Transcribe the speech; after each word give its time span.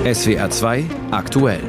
SWR 0.00 0.48
2 0.48 0.84
aktuell. 1.10 1.60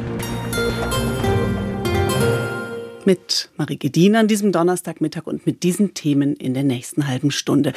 Mit 3.03 3.49
Marie 3.57 3.77
Gedin 3.77 4.15
an 4.15 4.29
diesem 4.29 4.53
Donnerstagmittag 4.53 5.27
und 5.27 5.45
mit 5.45 5.63
diesen 5.63 5.93
Themen 5.95 6.37
in 6.37 6.53
der 6.53 6.63
nächsten 6.63 7.09
halben 7.09 7.31
Stunde. 7.31 7.73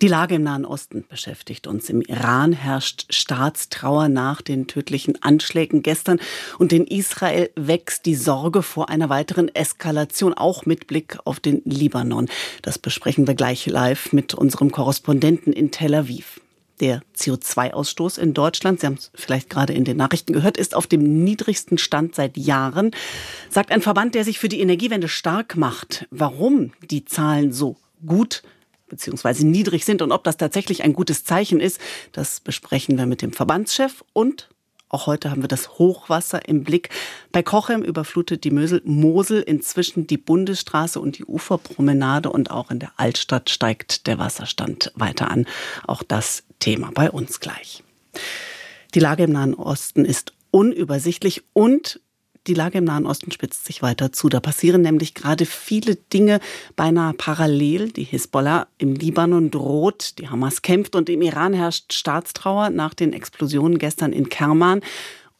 Die 0.00 0.08
Lage 0.08 0.36
im 0.36 0.44
Nahen 0.44 0.64
Osten 0.64 1.04
beschäftigt 1.06 1.66
uns. 1.66 1.90
Im 1.90 2.00
Iran 2.00 2.54
herrscht 2.54 3.04
Staatstrauer 3.10 4.08
nach 4.08 4.40
den 4.40 4.66
tödlichen 4.66 5.22
Anschlägen 5.22 5.82
gestern 5.82 6.20
und 6.58 6.72
in 6.72 6.86
Israel 6.86 7.50
wächst 7.54 8.06
die 8.06 8.14
Sorge 8.14 8.62
vor 8.62 8.88
einer 8.88 9.10
weiteren 9.10 9.54
Eskalation, 9.54 10.32
auch 10.32 10.64
mit 10.64 10.86
Blick 10.86 11.18
auf 11.26 11.38
den 11.38 11.60
Libanon. 11.66 12.28
Das 12.62 12.78
besprechen 12.78 13.26
wir 13.26 13.34
gleich 13.34 13.66
live 13.66 14.14
mit 14.14 14.32
unserem 14.32 14.72
Korrespondenten 14.72 15.52
in 15.52 15.70
Tel 15.70 15.94
Aviv. 15.94 16.40
Der 16.80 17.02
CO2-Ausstoß 17.16 18.18
in 18.18 18.34
Deutschland, 18.34 18.80
Sie 18.80 18.86
haben 18.86 18.94
es 18.94 19.10
vielleicht 19.14 19.50
gerade 19.50 19.72
in 19.72 19.84
den 19.84 19.96
Nachrichten 19.96 20.32
gehört, 20.32 20.56
ist 20.56 20.74
auf 20.74 20.86
dem 20.86 21.24
niedrigsten 21.24 21.78
Stand 21.78 22.14
seit 22.14 22.36
Jahren, 22.36 22.92
sagt 23.50 23.72
ein 23.72 23.82
Verband, 23.82 24.14
der 24.14 24.24
sich 24.24 24.38
für 24.38 24.48
die 24.48 24.60
Energiewende 24.60 25.08
stark 25.08 25.56
macht. 25.56 26.06
Warum 26.10 26.72
die 26.90 27.04
Zahlen 27.04 27.52
so 27.52 27.76
gut 28.06 28.42
bzw. 28.88 29.44
niedrig 29.44 29.84
sind 29.84 30.02
und 30.02 30.12
ob 30.12 30.24
das 30.24 30.36
tatsächlich 30.36 30.84
ein 30.84 30.92
gutes 30.92 31.24
Zeichen 31.24 31.60
ist, 31.60 31.80
das 32.12 32.40
besprechen 32.40 32.96
wir 32.96 33.06
mit 33.06 33.22
dem 33.22 33.32
Verbandschef 33.32 34.04
und 34.12 34.48
auch 34.88 35.06
heute 35.06 35.30
haben 35.30 35.42
wir 35.42 35.48
das 35.48 35.78
Hochwasser 35.78 36.48
im 36.48 36.64
Blick. 36.64 36.88
Bei 37.30 37.42
Kochem 37.42 37.82
überflutet 37.82 38.44
die 38.44 38.50
Mösel 38.50 38.80
Mosel 38.84 39.42
inzwischen 39.42 40.06
die 40.06 40.16
Bundesstraße 40.16 40.98
und 40.98 41.18
die 41.18 41.24
Uferpromenade 41.24 42.30
und 42.30 42.50
auch 42.50 42.70
in 42.70 42.78
der 42.78 42.92
Altstadt 42.96 43.50
steigt 43.50 44.06
der 44.06 44.18
Wasserstand 44.18 44.92
weiter 44.94 45.30
an. 45.30 45.46
Auch 45.86 46.02
das 46.02 46.44
Thema 46.58 46.90
bei 46.94 47.10
uns 47.10 47.40
gleich. 47.40 47.84
Die 48.94 49.00
Lage 49.00 49.24
im 49.24 49.32
Nahen 49.32 49.54
Osten 49.54 50.04
ist 50.06 50.32
unübersichtlich 50.50 51.44
und 51.52 52.00
die 52.46 52.54
Lage 52.54 52.78
im 52.78 52.84
Nahen 52.84 53.06
Osten 53.06 53.32
spitzt 53.32 53.64
sich 53.64 53.82
weiter 53.82 54.12
zu. 54.12 54.28
Da 54.28 54.40
passieren 54.40 54.82
nämlich 54.82 55.14
gerade 55.14 55.46
viele 55.46 55.96
Dinge 55.96 56.40
beinahe 56.76 57.12
parallel. 57.12 57.90
Die 57.90 58.04
Hisbollah 58.04 58.68
im 58.78 58.94
Libanon 58.94 59.50
droht, 59.50 60.18
die 60.18 60.28
Hamas 60.28 60.62
kämpft 60.62 60.94
und 60.94 61.08
im 61.08 61.22
Iran 61.22 61.52
herrscht 61.52 61.92
Staatstrauer 61.92 62.70
nach 62.70 62.94
den 62.94 63.12
Explosionen 63.12 63.78
gestern 63.78 64.12
in 64.12 64.28
Kerman. 64.28 64.80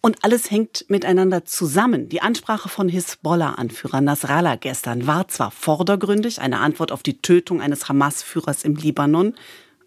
Und 0.00 0.24
alles 0.24 0.50
hängt 0.50 0.84
miteinander 0.88 1.44
zusammen. 1.44 2.08
Die 2.08 2.22
Ansprache 2.22 2.68
von 2.68 2.88
Hisbollah-Anführer 2.88 4.00
Nasrallah 4.00 4.56
gestern 4.56 5.06
war 5.06 5.26
zwar 5.28 5.50
vordergründig, 5.50 6.40
eine 6.40 6.60
Antwort 6.60 6.92
auf 6.92 7.02
die 7.02 7.20
Tötung 7.20 7.60
eines 7.60 7.88
Hamas-Führers 7.88 8.64
im 8.64 8.76
Libanon, 8.76 9.34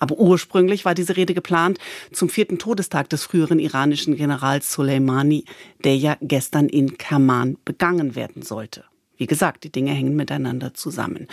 aber 0.02 0.18
ursprünglich 0.18 0.84
war 0.84 0.96
diese 0.96 1.16
Rede 1.16 1.36
geplant 1.36 1.78
zum 2.12 2.28
vierten 2.28 2.58
Todestag 2.58 3.08
des 3.10 3.24
früheren 3.24 3.60
iranischen 3.60 4.16
Generals 4.16 4.74
Soleimani, 4.74 5.46
der 5.84 5.96
ja 5.96 6.18
gestern 6.22 6.68
in 6.68 6.98
Kerman 6.98 7.58
begangen 7.64 8.16
werden 8.16 8.42
sollte. 8.42 8.84
Wie 9.18 9.28
gesagt, 9.28 9.64
die 9.64 9.72
Dinge 9.72 9.92
hängen 9.92 10.16
miteinander 10.16 10.74
zusammen. 10.74 11.28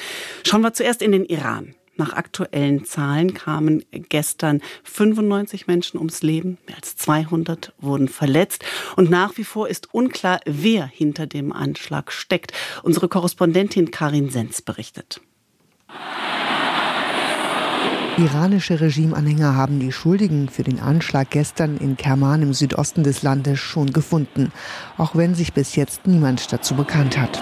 Schauen 0.47 0.61
wir 0.61 0.75
zuerst 0.75 1.01
in 1.01 1.13
den 1.13 1.25
Iran. 1.25 1.75
Nach 1.97 2.13
aktuellen 2.13 2.85
Zahlen 2.85 3.33
kamen 3.33 3.83
gestern 3.91 4.61
95 4.85 5.67
Menschen 5.67 5.97
ums 5.97 6.23
Leben, 6.23 6.59
mehr 6.67 6.77
als 6.77 6.95
200 6.97 7.73
wurden 7.81 8.09
verletzt 8.09 8.65
und 8.97 9.09
nach 9.09 9.39
wie 9.39 9.45
vor 9.45 9.69
ist 9.69 9.95
unklar, 9.95 10.41
wer 10.45 10.87
hinter 10.87 11.27
dem 11.27 11.53
Anschlag 11.53 12.13
steckt. 12.13 12.53
Unsere 12.83 13.09
Korrespondentin 13.09 13.91
Karin 13.91 14.29
Sens 14.29 14.61
berichtet. 14.61 15.23
Iranische 18.19 18.81
Regimeanhänger 18.81 19.55
haben 19.55 19.79
die 19.79 19.93
Schuldigen 19.93 20.49
für 20.49 20.65
den 20.65 20.81
Anschlag 20.81 21.31
gestern 21.31 21.77
in 21.77 21.97
Kerman 21.97 22.43
im 22.43 22.53
Südosten 22.53 23.05
des 23.05 23.23
Landes 23.23 23.61
schon 23.61 23.93
gefunden, 23.93 24.51
auch 24.97 25.15
wenn 25.15 25.37
sich 25.37 25.53
bis 25.53 25.77
jetzt 25.77 26.09
niemand 26.09 26.53
dazu 26.53 26.75
bekannt 26.75 27.17
hat. 27.17 27.41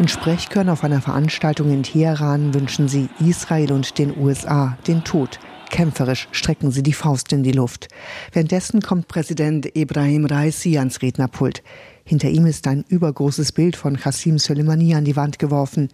In 0.00 0.08
Sprechkörn 0.08 0.70
auf 0.70 0.82
einer 0.82 1.00
Veranstaltung 1.00 1.70
in 1.70 1.84
Teheran 1.84 2.52
wünschen 2.52 2.88
sie 2.88 3.08
Israel 3.20 3.70
und 3.70 3.96
den 3.96 4.18
USA 4.18 4.76
den 4.88 5.04
Tod. 5.04 5.38
Kämpferisch 5.70 6.28
strecken 6.32 6.72
sie 6.72 6.82
die 6.82 6.92
Faust 6.92 7.32
in 7.32 7.44
die 7.44 7.52
Luft. 7.52 7.88
Währenddessen 8.32 8.82
kommt 8.82 9.08
Präsident 9.08 9.76
Ibrahim 9.76 10.26
Raisi 10.26 10.76
ans 10.76 11.00
Rednerpult. 11.00 11.62
Hinter 12.04 12.28
ihm 12.28 12.44
ist 12.46 12.66
ein 12.66 12.84
übergroßes 12.88 13.52
Bild 13.52 13.76
von 13.76 13.96
Qassim 13.96 14.38
Soleimani 14.38 14.94
an 14.96 15.04
die 15.04 15.14
Wand 15.14 15.38
geworfen. 15.38 15.88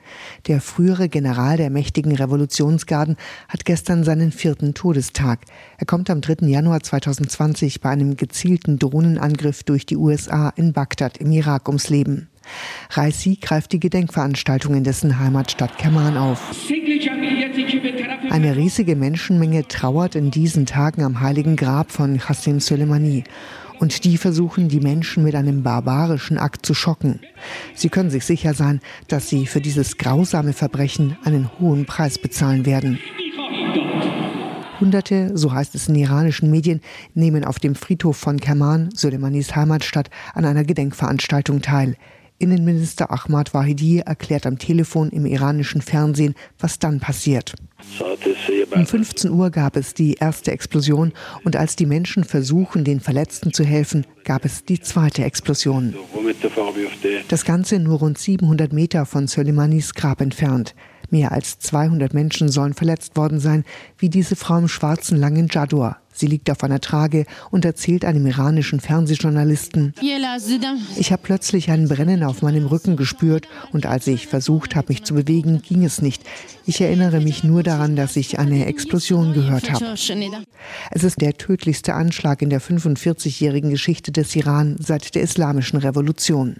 Der 0.46 0.62
frühere 0.62 1.10
General 1.10 1.58
der 1.58 1.68
mächtigen 1.68 2.14
Revolutionsgarden 2.14 3.16
hat 3.48 3.66
gestern 3.66 4.02
seinen 4.02 4.32
vierten 4.32 4.72
Todestag. 4.72 5.40
Er 5.76 5.84
kommt 5.84 6.08
am 6.08 6.22
3. 6.22 6.46
Januar 6.46 6.82
2020 6.82 7.82
bei 7.82 7.90
einem 7.90 8.16
gezielten 8.16 8.78
Drohnenangriff 8.78 9.62
durch 9.62 9.84
die 9.84 9.96
USA 9.96 10.48
in 10.56 10.72
Bagdad 10.72 11.18
im 11.18 11.30
Irak 11.32 11.68
ums 11.68 11.90
Leben. 11.90 12.28
Raisi 12.90 13.36
greift 13.40 13.72
die 13.72 13.80
Gedenkveranstaltung 13.80 14.74
in 14.74 14.84
dessen 14.84 15.18
Heimatstadt 15.18 15.78
Kerman 15.78 16.16
auf. 16.16 16.40
Eine 18.30 18.56
riesige 18.56 18.96
Menschenmenge 18.96 19.66
trauert 19.68 20.14
in 20.14 20.30
diesen 20.30 20.66
Tagen 20.66 21.02
am 21.02 21.20
heiligen 21.20 21.56
Grab 21.56 21.90
von 21.90 22.18
Qassim 22.18 22.60
Soleimani 22.60 23.24
und 23.78 24.04
die 24.04 24.16
versuchen, 24.16 24.68
die 24.68 24.80
Menschen 24.80 25.24
mit 25.24 25.34
einem 25.34 25.62
barbarischen 25.62 26.38
Akt 26.38 26.64
zu 26.64 26.74
schocken. 26.74 27.20
Sie 27.74 27.88
können 27.88 28.10
sich 28.10 28.24
sicher 28.24 28.54
sein, 28.54 28.80
dass 29.08 29.28
sie 29.28 29.46
für 29.46 29.60
dieses 29.60 29.98
grausame 29.98 30.52
Verbrechen 30.52 31.16
einen 31.24 31.50
hohen 31.60 31.86
Preis 31.86 32.18
bezahlen 32.18 32.66
werden. 32.66 32.98
Hunderte, 34.80 35.36
so 35.36 35.52
heißt 35.52 35.74
es 35.74 35.88
in 35.88 35.94
iranischen 35.94 36.50
Medien, 36.50 36.80
nehmen 37.14 37.44
auf 37.44 37.58
dem 37.58 37.74
Friedhof 37.74 38.16
von 38.16 38.38
Kerman, 38.38 38.90
Soleimanis 38.94 39.56
Heimatstadt, 39.56 40.10
an 40.34 40.44
einer 40.44 40.64
Gedenkveranstaltung 40.64 41.62
teil. 41.62 41.96
Innenminister 42.38 43.10
Ahmad 43.10 43.54
Wahidi 43.54 44.00
erklärt 44.00 44.46
am 44.46 44.58
Telefon 44.58 45.10
im 45.10 45.26
iranischen 45.26 45.80
Fernsehen, 45.80 46.34
was 46.58 46.78
dann 46.78 47.00
passiert. 47.00 47.54
Um 48.74 48.86
15 48.86 49.30
Uhr 49.30 49.50
gab 49.50 49.76
es 49.76 49.94
die 49.94 50.14
erste 50.14 50.50
Explosion 50.50 51.12
und 51.44 51.56
als 51.56 51.76
die 51.76 51.86
Menschen 51.86 52.24
versuchen, 52.24 52.84
den 52.84 53.00
Verletzten 53.00 53.52
zu 53.52 53.64
helfen, 53.64 54.06
gab 54.24 54.44
es 54.44 54.64
die 54.64 54.80
zweite 54.80 55.24
Explosion. 55.24 55.94
Das 57.28 57.44
Ganze 57.44 57.78
nur 57.78 57.98
rund 57.98 58.18
700 58.18 58.72
Meter 58.72 59.06
von 59.06 59.26
Soleimanis 59.26 59.94
Grab 59.94 60.20
entfernt. 60.20 60.74
Mehr 61.10 61.32
als 61.32 61.58
200 61.58 62.14
Menschen 62.14 62.48
sollen 62.48 62.74
verletzt 62.74 63.16
worden 63.16 63.38
sein, 63.38 63.64
wie 63.98 64.08
diese 64.08 64.36
Frau 64.36 64.58
im 64.58 64.68
schwarzen 64.68 65.18
langen 65.18 65.48
Jador. 65.50 65.98
Sie 66.16 66.26
liegt 66.26 66.50
auf 66.50 66.64
einer 66.64 66.80
Trage 66.80 67.26
und 67.50 67.64
erzählt 67.64 68.04
einem 68.04 68.26
iranischen 68.26 68.80
Fernsehjournalisten, 68.80 69.92
ich 70.96 71.12
habe 71.12 71.22
plötzlich 71.22 71.70
ein 71.70 71.88
Brennen 71.88 72.22
auf 72.22 72.40
meinem 72.42 72.66
Rücken 72.66 72.96
gespürt 72.96 73.48
und 73.72 73.84
als 73.84 74.06
ich 74.06 74.26
versucht 74.26 74.76
habe, 74.76 74.88
mich 74.88 75.04
zu 75.04 75.14
bewegen, 75.14 75.60
ging 75.60 75.84
es 75.84 76.00
nicht. 76.00 76.22
Ich 76.64 76.80
erinnere 76.80 77.20
mich 77.20 77.44
nur 77.44 77.62
daran, 77.62 77.96
dass 77.96 78.16
ich 78.16 78.38
eine 78.38 78.64
Explosion 78.66 79.34
gehört 79.34 79.70
habe. 79.70 79.94
Es 80.90 81.04
ist 81.04 81.20
der 81.20 81.34
tödlichste 81.34 81.94
Anschlag 81.94 82.40
in 82.40 82.50
der 82.50 82.62
45-jährigen 82.62 83.70
Geschichte 83.70 84.10
des 84.10 84.34
Iran 84.34 84.76
seit 84.78 85.14
der 85.14 85.22
Islamischen 85.22 85.78
Revolution. 85.78 86.56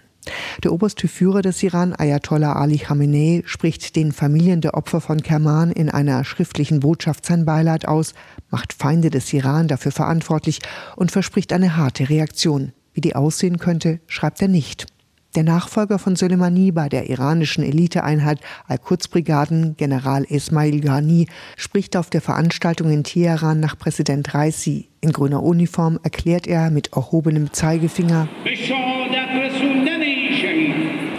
Der 0.63 0.73
oberste 0.73 1.07
Führer 1.07 1.41
des 1.41 1.61
Iran, 1.63 1.93
Ayatollah 1.93 2.53
Ali 2.53 2.77
Khamenei, 2.77 3.43
spricht 3.45 3.95
den 3.95 4.11
Familien 4.11 4.61
der 4.61 4.73
Opfer 4.73 5.01
von 5.01 5.21
Kerman 5.21 5.71
in 5.71 5.89
einer 5.89 6.23
schriftlichen 6.23 6.79
Botschaft 6.79 7.25
sein 7.25 7.45
Beileid 7.45 7.87
aus, 7.87 8.13
macht 8.49 8.73
Feinde 8.73 9.09
des 9.09 9.31
Iran 9.33 9.67
dafür 9.67 9.91
verantwortlich 9.91 10.59
und 10.95 11.11
verspricht 11.11 11.53
eine 11.53 11.75
harte 11.77 12.09
Reaktion. 12.09 12.73
Wie 12.93 13.01
die 13.01 13.15
aussehen 13.15 13.59
könnte, 13.59 13.99
schreibt 14.07 14.41
er 14.41 14.47
nicht. 14.47 14.87
Der 15.35 15.43
Nachfolger 15.43 15.99
von 15.99 16.15
Soleimani 16.15 16.71
bei 16.71 16.89
der 16.89 17.11
iranischen 17.11 17.63
Eliteeinheit 17.63 18.39
Al-Quds-Brigaden, 18.67 19.75
General 19.77 20.23
Ismail 20.23 20.81
Ghani, 20.81 21.27
spricht 21.57 21.95
auf 21.95 22.09
der 22.09 22.21
Veranstaltung 22.21 22.89
in 22.89 23.03
Teheran 23.03 23.59
nach 23.59 23.77
Präsident 23.77 24.33
Raisi. 24.33 24.89
In 24.99 25.11
grüner 25.11 25.43
Uniform 25.43 25.99
erklärt 26.01 26.47
er 26.47 26.71
mit 26.71 26.93
erhobenem 26.93 27.53
Zeigefinger, 27.53 28.27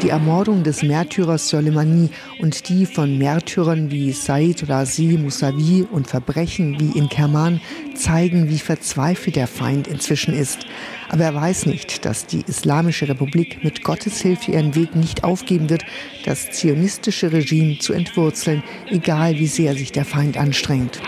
die 0.02 0.10
Ermordung 0.10 0.62
des 0.62 0.82
Märtyrers 0.82 1.48
Soleimani 1.48 2.10
und 2.40 2.68
die 2.68 2.86
von 2.86 3.18
Märtyrern 3.18 3.90
wie 3.90 4.12
Said 4.12 4.68
Razi 4.68 5.18
Mousavi 5.20 5.86
und 5.90 6.06
Verbrechen 6.06 6.78
wie 6.78 6.96
in 6.96 7.08
Kerman 7.08 7.60
zeigen, 7.94 8.48
wie 8.48 8.58
verzweifelt 8.58 9.36
der 9.36 9.48
Feind 9.48 9.88
inzwischen 9.88 10.34
ist. 10.34 10.66
Aber 11.08 11.24
er 11.24 11.34
weiß 11.34 11.66
nicht, 11.66 12.04
dass 12.04 12.26
die 12.26 12.44
Islamische 12.46 13.08
Republik 13.08 13.64
mit 13.64 13.82
Gottes 13.82 14.20
Hilfe 14.20 14.52
ihren 14.52 14.74
Weg 14.74 14.94
nicht 14.94 15.24
aufgeben 15.24 15.68
wird, 15.68 15.84
das 16.24 16.50
zionistische 16.50 17.32
Regime 17.32 17.78
zu 17.78 17.92
entwurzeln, 17.92 18.62
egal 18.88 19.38
wie 19.38 19.46
sehr 19.46 19.74
sich 19.74 19.90
der 19.90 20.04
Feind 20.04 20.36
anstrengt. 20.36 21.00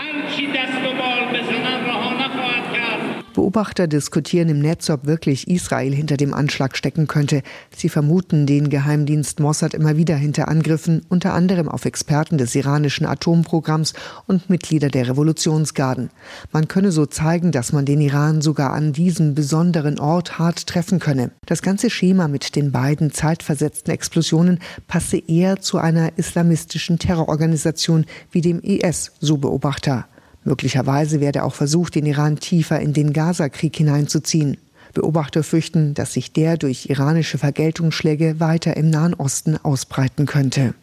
Beobachter 3.51 3.87
diskutieren 3.87 4.47
im 4.47 4.59
Netz, 4.59 4.89
ob 4.89 5.05
wirklich 5.05 5.49
Israel 5.49 5.93
hinter 5.93 6.15
dem 6.15 6.33
Anschlag 6.33 6.77
stecken 6.77 7.07
könnte. 7.07 7.43
Sie 7.75 7.89
vermuten 7.89 8.45
den 8.45 8.69
Geheimdienst 8.69 9.41
Mossad 9.41 9.73
immer 9.73 9.97
wieder 9.97 10.15
hinter 10.15 10.47
Angriffen, 10.47 11.01
unter 11.09 11.33
anderem 11.33 11.67
auf 11.67 11.83
Experten 11.83 12.37
des 12.37 12.55
iranischen 12.55 13.05
Atomprogramms 13.05 13.91
und 14.25 14.49
Mitglieder 14.49 14.87
der 14.87 15.09
Revolutionsgarden. 15.09 16.11
Man 16.53 16.69
könne 16.69 16.93
so 16.93 17.05
zeigen, 17.05 17.51
dass 17.51 17.73
man 17.73 17.83
den 17.83 17.99
Iran 17.99 18.41
sogar 18.41 18.71
an 18.71 18.93
diesem 18.93 19.35
besonderen 19.35 19.99
Ort 19.99 20.39
hart 20.39 20.65
treffen 20.67 20.99
könne. 20.99 21.31
Das 21.45 21.61
ganze 21.61 21.89
Schema 21.89 22.29
mit 22.29 22.55
den 22.55 22.71
beiden 22.71 23.11
zeitversetzten 23.11 23.93
Explosionen 23.93 24.59
passe 24.87 25.17
eher 25.17 25.59
zu 25.59 25.77
einer 25.77 26.17
islamistischen 26.17 26.99
Terrororganisation 26.99 28.05
wie 28.31 28.39
dem 28.39 28.61
IS, 28.61 29.11
so 29.19 29.35
Beobachter. 29.35 30.07
Möglicherweise 30.43 31.19
werde 31.19 31.43
auch 31.43 31.53
versucht, 31.53 31.95
den 31.95 32.05
Iran 32.05 32.39
tiefer 32.39 32.79
in 32.79 32.93
den 32.93 33.13
Gaza-Krieg 33.13 33.75
hineinzuziehen. 33.75 34.57
Beobachter 34.93 35.43
fürchten, 35.43 35.93
dass 35.93 36.13
sich 36.13 36.33
der 36.33 36.57
durch 36.57 36.87
iranische 36.87 37.37
Vergeltungsschläge 37.37 38.39
weiter 38.39 38.75
im 38.75 38.89
Nahen 38.89 39.13
Osten 39.13 39.57
ausbreiten 39.57 40.25
könnte. 40.25 40.73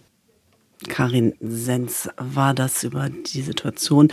Karin 0.89 1.35
Sens 1.41 2.09
war 2.17 2.55
das 2.55 2.85
über 2.85 3.09
die 3.11 3.43
Situation 3.43 4.09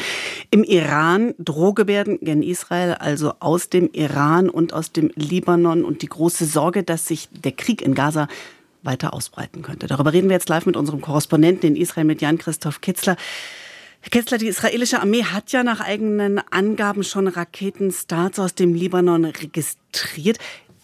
im 0.50 0.64
Iran. 0.64 1.36
Drohgebärden 1.38 2.18
gen 2.22 2.42
Israel, 2.42 2.96
also 2.96 3.34
aus 3.40 3.70
dem 3.70 3.92
Iran 3.94 4.50
und 4.50 4.74
aus 4.74 4.92
dem 4.92 5.12
Libanon 5.16 5.86
und 5.86 6.02
die 6.02 6.08
große 6.08 6.46
Sorge, 6.46 6.82
dass 6.82 7.08
sich 7.08 7.30
der 7.32 7.52
Krieg 7.52 7.84
in 7.84 7.94
Gaza 7.94 8.28
weiter 8.82 9.14
ausbreiten 9.14 9.62
könnte. 9.62 9.86
Darüber 9.86 10.12
reden 10.12 10.28
wir 10.30 10.36
jetzt 10.36 10.50
live 10.50 10.66
mit 10.66 10.76
unserem 10.76 11.02
Korrespondenten 11.02 11.70
in 11.70 11.76
Israel, 11.76 12.06
mit 12.06 12.22
Jan-Christoph 12.22 12.82
Kitzler. 12.82 13.16
Herr 14.06 14.22
Kessler, 14.22 14.38
die 14.38 14.48
israelische 14.48 15.00
Armee 15.00 15.24
hat 15.24 15.52
ja 15.52 15.64
nach 15.64 15.80
eigenen 15.80 16.38
Angaben 16.52 17.04
schon 17.04 17.28
Raketenstarts 17.28 18.38
aus 18.38 18.54
dem 18.54 18.76
Libanon 18.76 19.26
registriert. 19.26 20.38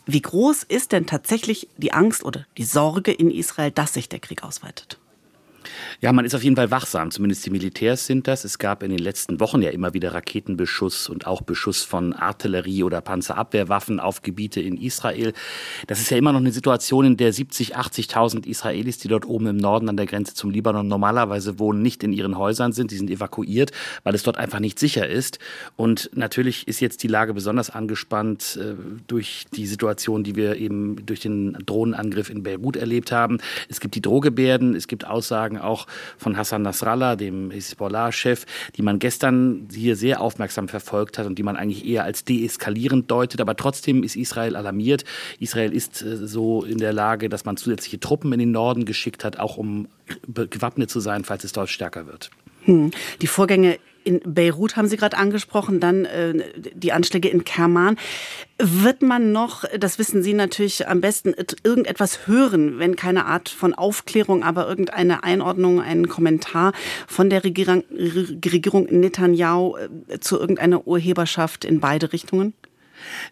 Wie 0.07 0.23
groß 0.23 0.63
ist 0.63 0.91
denn 0.91 1.05
tatsächlich 1.05 1.67
die 1.77 1.93
Angst 1.93 2.25
oder 2.25 2.47
die 2.57 2.63
Sorge 2.63 3.11
in 3.11 3.29
Israel, 3.29 3.69
dass 3.69 3.93
sich 3.93 4.09
der 4.09 4.17
Krieg 4.17 4.41
ausweitet? 4.41 4.97
Ja, 5.99 6.11
man 6.11 6.25
ist 6.25 6.35
auf 6.35 6.43
jeden 6.43 6.55
Fall 6.55 6.71
wachsam, 6.71 7.11
zumindest 7.11 7.45
die 7.45 7.49
Militärs 7.49 8.05
sind 8.05 8.27
das. 8.27 8.43
Es 8.43 8.57
gab 8.57 8.83
in 8.83 8.89
den 8.89 8.99
letzten 8.99 9.39
Wochen 9.39 9.61
ja 9.61 9.69
immer 9.69 9.93
wieder 9.93 10.13
Raketenbeschuss 10.13 11.09
und 11.09 11.27
auch 11.27 11.41
Beschuss 11.41 11.83
von 11.83 12.13
Artillerie 12.13 12.83
oder 12.83 13.01
Panzerabwehrwaffen 13.01 13.99
auf 13.99 14.21
Gebiete 14.21 14.61
in 14.61 14.77
Israel. 14.77 15.33
Das 15.87 15.99
ist 15.99 16.09
ja 16.11 16.17
immer 16.17 16.31
noch 16.31 16.39
eine 16.39 16.51
Situation, 16.51 17.05
in 17.05 17.17
der 17.17 17.33
70, 17.33 17.77
80.000 17.77 18.45
Israelis, 18.45 18.97
die 18.97 19.07
dort 19.07 19.25
oben 19.25 19.47
im 19.47 19.57
Norden 19.57 19.89
an 19.89 19.97
der 19.97 20.05
Grenze 20.05 20.33
zum 20.33 20.49
Libanon 20.51 20.87
normalerweise 20.87 21.59
wohnen, 21.59 21.81
nicht 21.81 22.03
in 22.03 22.13
ihren 22.13 22.37
Häusern 22.37 22.71
sind. 22.71 22.91
Die 22.91 22.97
sind 22.97 23.09
evakuiert, 23.09 23.71
weil 24.03 24.15
es 24.15 24.23
dort 24.23 24.37
einfach 24.37 24.59
nicht 24.59 24.79
sicher 24.79 25.07
ist. 25.07 25.39
Und 25.75 26.09
natürlich 26.13 26.67
ist 26.67 26.79
jetzt 26.79 27.03
die 27.03 27.07
Lage 27.07 27.33
besonders 27.33 27.69
angespannt 27.69 28.59
äh, 28.61 28.75
durch 29.07 29.45
die 29.53 29.67
Situation, 29.67 30.23
die 30.23 30.35
wir 30.35 30.55
eben 30.55 31.05
durch 31.05 31.21
den 31.21 31.53
Drohnenangriff 31.65 32.29
in 32.29 32.43
Beirut 32.43 32.75
erlebt 32.75 33.11
haben. 33.11 33.39
Es 33.69 33.79
gibt 33.79 33.95
die 33.95 34.01
Drohgebärden, 34.01 34.75
es 34.75 34.87
gibt 34.87 35.05
Aussagen 35.05 35.50
auch 35.57 35.87
von 36.17 36.37
Hassan 36.37 36.61
Nasrallah, 36.61 37.15
dem 37.15 37.51
Hezbollah-Chef, 37.51 38.45
die 38.75 38.81
man 38.81 38.99
gestern 38.99 39.67
hier 39.73 39.95
sehr 39.95 40.21
aufmerksam 40.21 40.67
verfolgt 40.67 41.17
hat 41.17 41.25
und 41.25 41.37
die 41.37 41.43
man 41.43 41.55
eigentlich 41.55 41.85
eher 41.85 42.03
als 42.03 42.23
deeskalierend 42.23 43.09
deutet. 43.09 43.41
Aber 43.41 43.55
trotzdem 43.55 44.03
ist 44.03 44.15
Israel 44.15 44.55
alarmiert. 44.55 45.05
Israel 45.39 45.73
ist 45.73 46.01
äh, 46.01 46.17
so 46.27 46.63
in 46.63 46.77
der 46.77 46.93
Lage, 46.93 47.29
dass 47.29 47.45
man 47.45 47.57
zusätzliche 47.57 47.99
Truppen 47.99 48.33
in 48.33 48.39
den 48.39 48.51
Norden 48.51 48.85
geschickt 48.85 49.23
hat, 49.23 49.39
auch 49.39 49.57
um 49.57 49.87
gewappnet 50.27 50.89
zu 50.89 50.99
sein, 50.99 51.23
falls 51.23 51.43
es 51.43 51.51
dort 51.51 51.69
stärker 51.69 52.07
wird. 52.07 52.29
Hm. 52.65 52.91
Die 53.21 53.27
Vorgänge 53.27 53.79
in 54.03 54.21
Beirut 54.25 54.75
haben 54.75 54.87
Sie 54.87 54.97
gerade 54.97 55.17
angesprochen, 55.17 55.79
dann 55.79 56.05
äh, 56.05 56.33
die 56.73 56.91
Anschläge 56.91 57.29
in 57.29 57.43
Kerman. 57.43 57.97
Wird 58.57 59.01
man 59.01 59.31
noch, 59.31 59.63
das 59.79 59.97
wissen 59.97 60.21
Sie 60.21 60.33
natürlich 60.33 60.87
am 60.87 61.01
besten, 61.01 61.33
irgendetwas 61.63 62.27
hören, 62.27 62.79
wenn 62.79 62.95
keine 62.95 63.25
Art 63.25 63.49
von 63.49 63.73
Aufklärung, 63.73 64.43
aber 64.43 64.67
irgendeine 64.67 65.23
Einordnung, 65.23 65.81
einen 65.81 66.07
Kommentar 66.09 66.73
von 67.07 67.29
der 67.29 67.43
Regierung, 67.43 67.83
Regierung 67.91 68.87
Netanyahu 68.89 69.77
äh, 69.77 70.19
zu 70.19 70.39
irgendeiner 70.39 70.87
Urheberschaft 70.87 71.65
in 71.65 71.79
beide 71.79 72.13
Richtungen? 72.13 72.53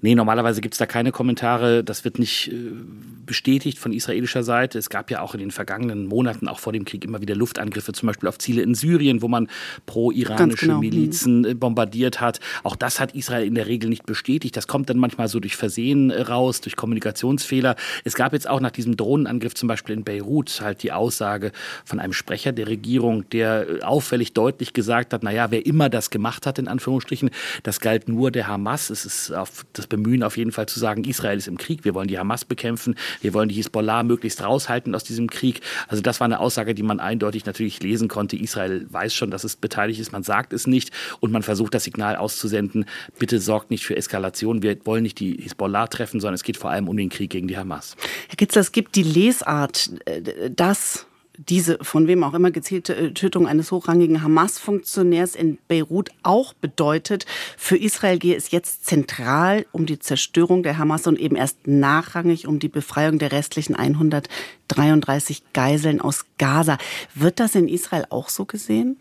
Nee, 0.02 0.16
normalerweise 0.16 0.62
gibt 0.62 0.74
es 0.74 0.78
da 0.78 0.86
keine 0.86 1.12
Kommentare. 1.12 1.84
Das 1.84 2.04
wird 2.04 2.20
nicht 2.20 2.52
äh, 2.52 2.72
bestätigt 3.26 3.78
von 3.78 3.94
israelischer 3.94 4.44
Seite. 4.44 4.80
Es 4.80 4.90
gab 4.90 5.12
ja 5.12 5.22
auch 5.22 5.34
in 5.34 5.40
den 5.40 5.52
vergangenen 5.52 6.08
Monaten, 6.08 6.48
auch 6.48 6.60
vor 6.60 6.74
dem 6.74 6.86
Krieg, 6.86 7.06
immer 7.06 7.22
wieder 7.22 7.36
Luftangriffe, 7.36 7.94
zum 7.94 8.08
Beispiel 8.08 8.28
auf 8.28 8.38
Ziele 8.38 8.62
in 8.62 8.76
Syrien, 8.76 9.22
wo 9.22 9.28
man 9.28 9.48
pro-iranische 9.86 10.68
genau. 10.68 10.80
Milizen 10.80 11.46
äh, 11.46 11.54
bombardiert 11.54 12.22
hat. 12.22 12.40
Auch 12.64 12.76
das 12.76 13.00
hat 13.00 13.14
Israel 13.14 13.46
in 13.46 13.56
der 13.56 13.68
Regel 13.68 13.90
nicht 13.90 14.06
bestätigt. 14.06 14.58
Das 14.58 14.68
kommt 14.68 14.90
dann 14.90 14.98
manchmal 14.98 15.28
so 15.28 15.40
durch 15.40 15.56
Versehen 15.56 16.10
äh, 16.10 16.22
raus, 16.22 16.62
durch 16.62 16.76
Kommunikationsfehler. 16.76 17.76
Es 18.04 18.16
gab 18.16 18.34
jetzt 18.34 18.50
auch 18.50 18.60
nach 18.60 18.72
diesem 18.72 18.98
Drohnenangriff 18.98 19.54
zum 19.54 19.68
Beispiel 19.68 19.96
in 19.96 20.04
Beirut 20.04 20.62
halt 20.62 20.84
die 20.84 20.92
Aussage 20.92 21.52
von 21.86 22.00
einem 22.00 22.14
Sprecher 22.14 22.52
der 22.52 22.68
Regierung, 22.68 23.30
der 23.30 23.68
auffällig 23.84 24.34
deutlich 24.34 24.74
gesagt 24.74 25.14
hat, 25.14 25.24
naja, 25.24 25.52
wer 25.52 25.66
immer 25.66 25.90
das 25.90 26.10
gemacht 26.10 26.46
hat, 26.46 26.60
in 26.60 26.68
Anführungsstrichen, 26.68 27.30
das 27.64 27.80
galt 27.80 28.08
nur 28.10 28.32
der 28.32 28.48
Hamas. 28.48 28.90
Es 28.90 29.06
ist 29.06 29.32
auf 29.32 29.59
das 29.74 29.88
Bemühen 29.88 30.24
auf 30.24 30.38
jeden 30.38 30.52
Fall 30.52 30.68
zu 30.68 30.80
sagen, 30.80 31.04
Israel 31.04 31.38
ist 31.38 31.48
im 31.48 31.58
Krieg, 31.58 31.86
wir 31.86 31.94
wollen 31.94 32.08
die 32.08 32.20
Hamas 32.20 32.46
bekämpfen, 32.46 32.96
wir 33.22 33.34
wollen 33.34 33.50
die 33.50 33.56
Hisbollah 33.56 34.04
möglichst 34.04 34.44
raushalten 34.44 34.96
aus 34.96 35.04
diesem 35.04 35.30
Krieg. 35.30 35.62
Also 35.88 36.02
das 36.02 36.20
war 36.20 36.26
eine 36.26 36.40
Aussage, 36.40 36.74
die 36.74 36.84
man 36.84 37.00
eindeutig 37.00 37.46
natürlich 37.46 37.82
lesen 37.82 38.08
konnte. 38.08 38.36
Israel 38.38 38.86
weiß 38.90 39.14
schon, 39.14 39.32
dass 39.32 39.44
es 39.44 39.56
beteiligt 39.56 40.00
ist, 40.00 40.12
man 40.12 40.24
sagt 40.24 40.54
es 40.54 40.68
nicht 40.68 40.92
und 41.20 41.32
man 41.32 41.44
versucht 41.44 41.74
das 41.74 41.84
Signal 41.84 42.16
auszusenden, 42.16 42.86
bitte 43.18 43.40
sorgt 43.40 43.72
nicht 43.72 43.86
für 43.86 43.96
Eskalation, 43.96 44.62
wir 44.64 44.78
wollen 44.86 45.04
nicht 45.04 45.20
die 45.20 45.38
Hisbollah 45.42 45.88
treffen, 45.88 46.20
sondern 46.20 46.36
es 46.36 46.44
geht 46.44 46.58
vor 46.58 46.70
allem 46.70 46.88
um 46.88 46.98
den 46.98 47.10
Krieg 47.10 47.30
gegen 47.30 47.48
die 47.48 47.58
Hamas. 47.58 47.96
Herr 48.28 48.36
Kitzler, 48.36 48.62
es 48.62 48.72
gibt 48.72 48.96
die 48.96 49.04
Lesart, 49.04 49.92
äh, 50.06 50.50
dass 50.50 51.06
diese 51.48 51.78
von 51.82 52.08
wem 52.08 52.24
auch 52.24 52.34
immer 52.34 52.52
gezielte 52.52 52.96
äh, 52.96 53.12
Tötung 53.14 53.48
eines 53.48 53.72
hochrangigen 53.72 54.22
Hamas-Funktionärs 54.22 55.36
in 55.36 55.58
Beirut 55.68 56.10
auch 56.22 56.54
bedeutet, 56.54 57.26
für 57.58 57.78
Israel 57.78 58.20
gehe 58.20 58.36
es 58.36 58.52
jetzt 58.52 58.86
zentral 58.86 59.66
um 59.72 59.86
die 59.86 60.00
Zerstörung 60.00 60.64
der 60.64 60.78
Hamas 60.78 61.08
und 61.08 61.18
eben 61.18 61.38
erst 61.38 61.66
nachrangig 61.66 62.48
um 62.48 62.60
die 62.60 62.68
Befreiung 62.68 63.20
der 63.20 63.32
restlichen 63.32 63.76
133 63.76 65.44
Geiseln 65.54 66.02
aus 66.02 66.26
Gaza. 66.38 66.78
Wird 67.16 67.40
das 67.40 67.56
in 67.56 67.70
Israel 67.70 68.06
auch 68.10 68.30
so 68.30 68.44
gesehen? 68.46 68.98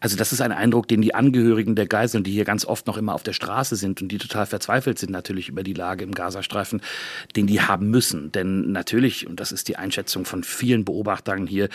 Also 0.00 0.16
das 0.16 0.32
ist 0.32 0.40
ein 0.40 0.52
Eindruck, 0.52 0.88
den 0.88 1.02
die 1.02 1.14
Angehörigen 1.14 1.74
der 1.74 1.86
Geiseln, 1.86 2.24
die 2.24 2.32
hier 2.32 2.44
ganz 2.44 2.64
oft 2.64 2.86
noch 2.86 2.96
immer 2.96 3.14
auf 3.14 3.22
der 3.22 3.32
Straße 3.32 3.76
sind 3.76 4.02
und 4.02 4.08
die 4.08 4.18
total 4.18 4.46
verzweifelt 4.46 4.98
sind 4.98 5.10
natürlich 5.10 5.48
über 5.48 5.62
die 5.62 5.74
Lage 5.74 6.04
im 6.04 6.12
Gazastreifen, 6.12 6.80
den 7.36 7.46
die 7.46 7.60
haben 7.60 7.90
müssen. 7.90 8.32
Denn 8.32 8.72
natürlich, 8.72 9.26
und 9.26 9.40
das 9.40 9.52
ist 9.52 9.68
die 9.68 9.76
Einschätzung 9.76 10.24
von 10.24 10.44
vielen 10.44 10.84
Beobachtern 10.84 11.46
hier, 11.46 11.68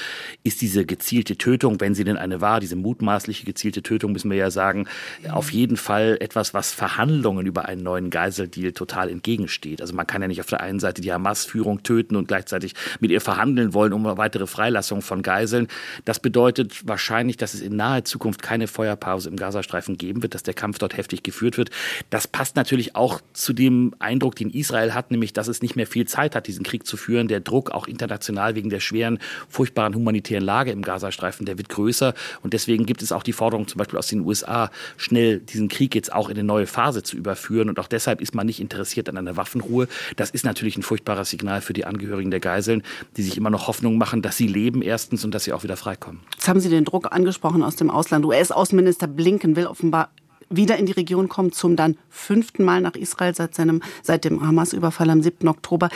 ist 0.43 0.61
diese 0.61 0.85
gezielte 0.85 1.37
Tötung, 1.37 1.79
wenn 1.79 1.95
sie 1.95 2.03
denn 2.03 2.17
eine 2.17 2.41
war, 2.41 2.59
diese 2.59 2.75
mutmaßliche 2.75 3.45
gezielte 3.45 3.83
Tötung, 3.83 4.11
müssen 4.11 4.29
wir 4.29 4.37
ja 4.37 4.51
sagen, 4.51 4.87
auf 5.29 5.51
jeden 5.51 5.77
Fall 5.77 6.17
etwas, 6.19 6.53
was 6.53 6.73
Verhandlungen 6.73 7.45
über 7.45 7.65
einen 7.65 7.83
neuen 7.83 8.09
Geiseldeal 8.09 8.71
total 8.71 9.09
entgegensteht. 9.09 9.81
Also 9.81 9.93
man 9.93 10.07
kann 10.07 10.21
ja 10.21 10.27
nicht 10.27 10.41
auf 10.41 10.47
der 10.47 10.61
einen 10.61 10.79
Seite 10.79 11.01
die 11.01 11.11
Hamas-Führung 11.11 11.83
töten 11.83 12.15
und 12.15 12.27
gleichzeitig 12.27 12.73
mit 12.99 13.11
ihr 13.11 13.21
verhandeln 13.21 13.73
wollen 13.73 13.93
um 13.93 14.05
eine 14.05 14.17
weitere 14.17 14.47
Freilassung 14.47 15.01
von 15.01 15.21
Geiseln. 15.21 15.67
Das 16.05 16.19
bedeutet 16.19 16.87
wahrscheinlich, 16.87 17.37
dass 17.37 17.53
es 17.53 17.61
in 17.61 17.75
naher 17.75 18.03
Zukunft 18.07 18.41
keine 18.41 18.67
Feuerpause 18.67 19.29
im 19.29 19.35
Gazastreifen 19.35 19.97
geben 19.97 20.23
wird, 20.23 20.33
dass 20.33 20.43
der 20.43 20.53
Kampf 20.53 20.79
dort 20.79 20.97
heftig 20.97 21.23
geführt 21.23 21.57
wird. 21.57 21.69
Das 22.09 22.27
passt 22.27 22.55
natürlich 22.55 22.95
auch 22.95 23.21
zu 23.33 23.53
dem 23.53 23.93
Eindruck, 23.99 24.35
den 24.35 24.49
Israel 24.49 24.93
hat, 24.93 25.11
nämlich, 25.11 25.33
dass 25.33 25.47
es 25.47 25.61
nicht 25.61 25.75
mehr 25.75 25.87
viel 25.87 26.07
Zeit 26.07 26.35
hat, 26.35 26.47
diesen 26.47 26.63
Krieg 26.63 26.85
zu 26.85 26.97
führen. 26.97 27.27
Der 27.27 27.39
Druck 27.39 27.71
auch 27.71 27.87
international 27.87 28.55
wegen 28.55 28.69
der 28.69 28.79
schweren, 28.79 29.19
furchtbaren 29.49 29.93
humanitären 29.95 30.43
Lage 30.43 30.71
im 30.71 30.81
Gazastreifen, 30.81 31.45
der 31.45 31.57
wird 31.57 31.69
größer. 31.69 32.13
Und 32.41 32.53
deswegen 32.53 32.85
gibt 32.85 33.01
es 33.01 33.11
auch 33.11 33.23
die 33.23 33.33
Forderung 33.33 33.67
zum 33.67 33.79
Beispiel 33.79 33.99
aus 33.99 34.07
den 34.07 34.21
USA, 34.21 34.71
schnell 34.97 35.39
diesen 35.39 35.67
Krieg 35.67 35.93
jetzt 35.95 36.11
auch 36.11 36.29
in 36.29 36.37
eine 36.37 36.43
neue 36.43 36.67
Phase 36.67 37.03
zu 37.03 37.17
überführen. 37.17 37.69
Und 37.69 37.79
auch 37.79 37.87
deshalb 37.87 38.21
ist 38.21 38.33
man 38.33 38.45
nicht 38.45 38.59
interessiert 38.59 39.09
an 39.09 39.17
einer 39.17 39.37
Waffenruhe. 39.37 39.87
Das 40.15 40.29
ist 40.29 40.45
natürlich 40.45 40.77
ein 40.77 40.83
furchtbares 40.83 41.29
Signal 41.29 41.61
für 41.61 41.73
die 41.73 41.85
Angehörigen 41.85 42.31
der 42.31 42.39
Geiseln, 42.39 42.83
die 43.17 43.23
sich 43.23 43.37
immer 43.37 43.49
noch 43.49 43.67
Hoffnung 43.67 43.97
machen, 43.97 44.21
dass 44.21 44.37
sie 44.37 44.47
leben 44.47 44.81
erstens 44.81 45.25
und 45.25 45.33
dass 45.33 45.43
sie 45.43 45.53
auch 45.53 45.63
wieder 45.63 45.77
freikommen. 45.77 46.21
Jetzt 46.33 46.47
haben 46.47 46.59
Sie 46.59 46.69
den 46.69 46.85
Druck 46.85 47.11
angesprochen 47.11 47.63
aus 47.63 47.75
dem 47.75 47.89
Ausland. 47.97 48.25
US-Außenminister 48.25 49.07
Blinken 49.07 49.55
will 49.55 49.67
offenbar 49.67 50.09
wieder 50.49 50.77
in 50.77 50.85
die 50.85 50.93
Region 50.93 51.27
kommen, 51.27 51.51
zum 51.51 51.75
dann 51.75 51.97
fünften 52.09 52.63
Mal 52.63 52.81
nach 52.81 52.95
Israel 52.95 53.35
seit, 53.35 53.55
seinem, 53.55 53.81
seit 54.01 54.23
dem 54.23 54.45
Hamas-Überfall 54.45 55.09
am 55.09 55.21
7. 55.21 55.47
Oktober. 55.47 55.89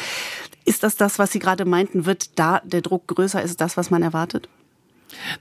Ist 0.66 0.84
das 0.84 0.96
das, 0.96 1.20
was 1.20 1.32
Sie 1.32 1.40
gerade 1.40 1.66
meinten? 1.66 2.06
Wird 2.06 2.38
da 2.38 2.62
der 2.66 2.82
Druck 2.82 3.08
größer? 3.08 3.42
Ist 3.42 3.62
das, 3.62 3.78
was 3.78 3.90
man 3.92 4.04
erwartet? 4.04 4.50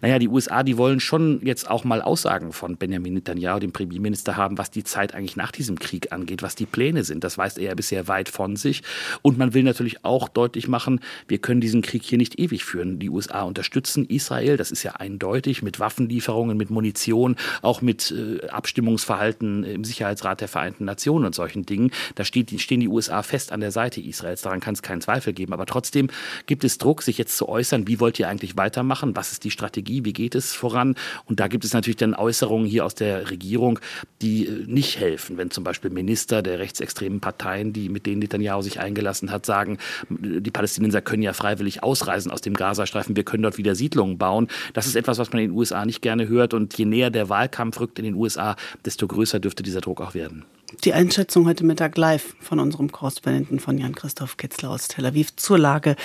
Naja, 0.01 0.19
die 0.19 0.29
USA, 0.29 0.63
die 0.63 0.77
wollen 0.77 1.01
schon 1.01 1.41
jetzt 1.45 1.69
auch 1.71 1.85
mal 1.85 2.03
Aussagen 2.03 2.53
von 2.53 2.77
Benjamin 2.77 3.15
Netanyahu, 3.15 3.59
dem 3.59 3.73
Premierminister, 3.73 4.37
haben, 4.37 4.59
was 4.59 4.71
die 4.71 4.85
Zeit 4.85 5.15
eigentlich 5.15 5.37
nach 5.37 5.53
diesem 5.53 5.79
Krieg 5.79 6.13
angeht, 6.13 6.43
was 6.43 6.55
die 6.55 6.67
Pläne 6.67 7.05
sind. 7.05 7.25
Das 7.25 7.39
weist 7.39 7.59
er 7.59 7.65
ja 7.65 7.75
bisher 7.75 8.09
weit 8.09 8.29
von 8.29 8.57
sich. 8.57 8.83
Und 9.23 9.39
man 9.39 9.55
will 9.55 9.63
natürlich 9.63 10.05
auch 10.05 10.29
deutlich 10.29 10.69
machen, 10.69 11.01
wir 11.29 11.39
können 11.39 11.61
diesen 11.61 11.83
Krieg 11.83 12.03
hier 12.03 12.19
nicht 12.19 12.39
ewig 12.39 12.65
führen. 12.65 12.99
Die 12.99 13.11
USA 13.11 13.43
unterstützen 13.43 14.05
Israel, 14.07 14.57
das 14.57 14.71
ist 14.71 14.83
ja 14.83 14.93
eindeutig, 14.93 15.63
mit 15.63 15.81
Waffenlieferungen, 15.81 16.57
mit 16.57 16.71
Munition, 16.71 17.37
auch 17.63 17.83
mit 17.83 18.11
äh, 18.11 18.47
Abstimmungsverhalten 18.49 19.65
im 19.65 19.85
Sicherheitsrat 19.85 20.41
der 20.41 20.49
Vereinten 20.49 20.85
Nationen 20.85 21.27
und 21.27 21.35
solchen 21.35 21.67
Dingen. 21.67 21.91
Da 22.15 22.25
steht, 22.25 22.59
stehen 22.61 22.81
die 22.81 22.89
USA 22.89 23.23
fest 23.23 23.53
an 23.53 23.61
der 23.61 23.71
Seite 23.71 24.01
Israels. 24.01 24.43
Daran 24.43 24.61
kann 24.61 24.75
es 24.75 24.83
keinen 24.83 25.01
Zweifel 25.01 25.33
geben. 25.33 25.53
Aber 25.53 25.67
trotzdem 25.67 26.09
gibt 26.47 26.65
es 26.65 26.79
Druck, 26.79 27.03
sich 27.03 27.19
jetzt 27.19 27.37
zu 27.37 27.49
äußern, 27.49 27.87
wie 27.87 28.01
wollt 28.01 28.19
ihr 28.19 28.29
eigentlich 28.29 28.57
weitermachen? 28.57 29.17
Was 29.17 29.33
ist 29.33 29.45
die 29.45 29.51
Strategie? 29.61 30.05
Wie 30.05 30.13
geht 30.13 30.35
es 30.35 30.55
voran? 30.55 30.95
Und 31.27 31.39
da 31.39 31.49
gibt 31.49 31.65
es 31.65 31.75
natürlich 31.75 31.97
dann 31.99 32.15
Äußerungen 32.15 32.67
hier 32.67 32.87
aus 32.87 32.95
der 32.95 33.31
Regierung, 33.31 33.79
die 34.23 34.47
äh, 34.47 34.65
nicht 34.67 34.99
helfen. 34.99 35.37
Wenn 35.37 35.51
zum 35.51 35.65
Beispiel 35.65 35.91
Minister 35.91 36.43
der 36.43 36.59
rechtsextremen 36.59 37.21
Parteien, 37.21 37.73
die 37.73 37.89
mit 37.89 38.07
denen 38.07 38.21
Netanyahu 38.21 38.63
sich 38.63 38.81
eingelassen 38.81 39.31
hat, 39.31 39.45
sagen, 39.45 39.79
die 40.09 40.51
Palästinenser 40.51 41.03
können 41.03 41.23
ja 41.23 41.35
freiwillig 41.35 41.83
ausreisen 41.83 42.33
aus 42.33 42.41
dem 42.41 42.55
Gazastreifen, 42.55 43.17
wir 43.17 43.25
können 43.25 43.43
dort 43.43 43.59
wieder 43.59 43.75
Siedlungen 43.75 44.17
bauen. 44.17 44.49
Das 44.73 44.87
ist 44.87 44.97
etwas, 44.97 45.19
was 45.19 45.33
man 45.33 45.43
in 45.43 45.51
den 45.51 45.57
USA 45.59 45.85
nicht 45.85 46.01
gerne 46.01 46.29
hört. 46.29 46.55
Und 46.55 46.77
je 46.79 46.87
näher 46.87 47.11
der 47.11 47.29
Wahlkampf 47.29 47.81
rückt 47.81 47.99
in 47.99 48.07
den 48.07 48.15
USA, 48.15 48.57
desto 48.85 49.07
größer 49.07 49.41
dürfte 49.41 49.63
dieser 49.63 49.81
Druck 49.81 50.01
auch 50.01 50.15
werden. 50.15 50.45
Die 50.85 50.93
Einschätzung 50.93 51.47
heute 51.47 51.65
Mittag 51.65 51.97
live 51.97 52.37
von 52.41 52.61
unserem 52.61 52.93
Korrespondenten 52.93 53.59
von 53.59 53.77
Jan-Christoph 53.77 54.37
Kitzler 54.37 54.71
aus 54.71 54.87
Tel 54.87 55.05
Aviv 55.05 55.35
zur 55.35 55.59
Lage 55.59 55.97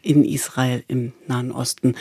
in 0.00 0.24
Israel 0.24 0.84
im 0.86 1.12
Nahen 1.26 1.50
Osten. 1.50 1.96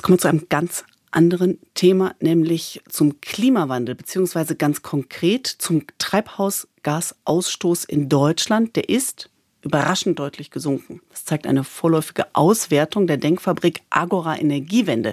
Jetzt 0.00 0.06
kommen 0.06 0.16
wir 0.16 0.22
zu 0.22 0.28
einem 0.28 0.48
ganz 0.48 0.84
anderen 1.10 1.58
Thema, 1.74 2.14
nämlich 2.20 2.80
zum 2.88 3.20
Klimawandel, 3.20 3.94
beziehungsweise 3.94 4.56
ganz 4.56 4.80
konkret 4.80 5.46
zum 5.46 5.82
Treibhausgasausstoß 5.98 7.84
in 7.84 8.08
Deutschland. 8.08 8.76
Der 8.76 8.88
ist 8.88 9.28
überraschend 9.60 10.18
deutlich 10.18 10.50
gesunken. 10.50 11.02
Das 11.10 11.26
zeigt 11.26 11.46
eine 11.46 11.64
vorläufige 11.64 12.34
Auswertung 12.34 13.08
der 13.08 13.18
Denkfabrik 13.18 13.82
Agora 13.90 14.38
Energiewende, 14.38 15.12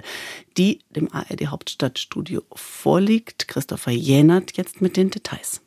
die 0.56 0.78
dem 0.88 1.12
ARD 1.12 1.48
Hauptstadtstudio 1.48 2.40
vorliegt. 2.54 3.46
Christopher 3.46 3.92
Jänert 3.92 4.56
jetzt 4.56 4.80
mit 4.80 4.96
den 4.96 5.10
Details. 5.10 5.60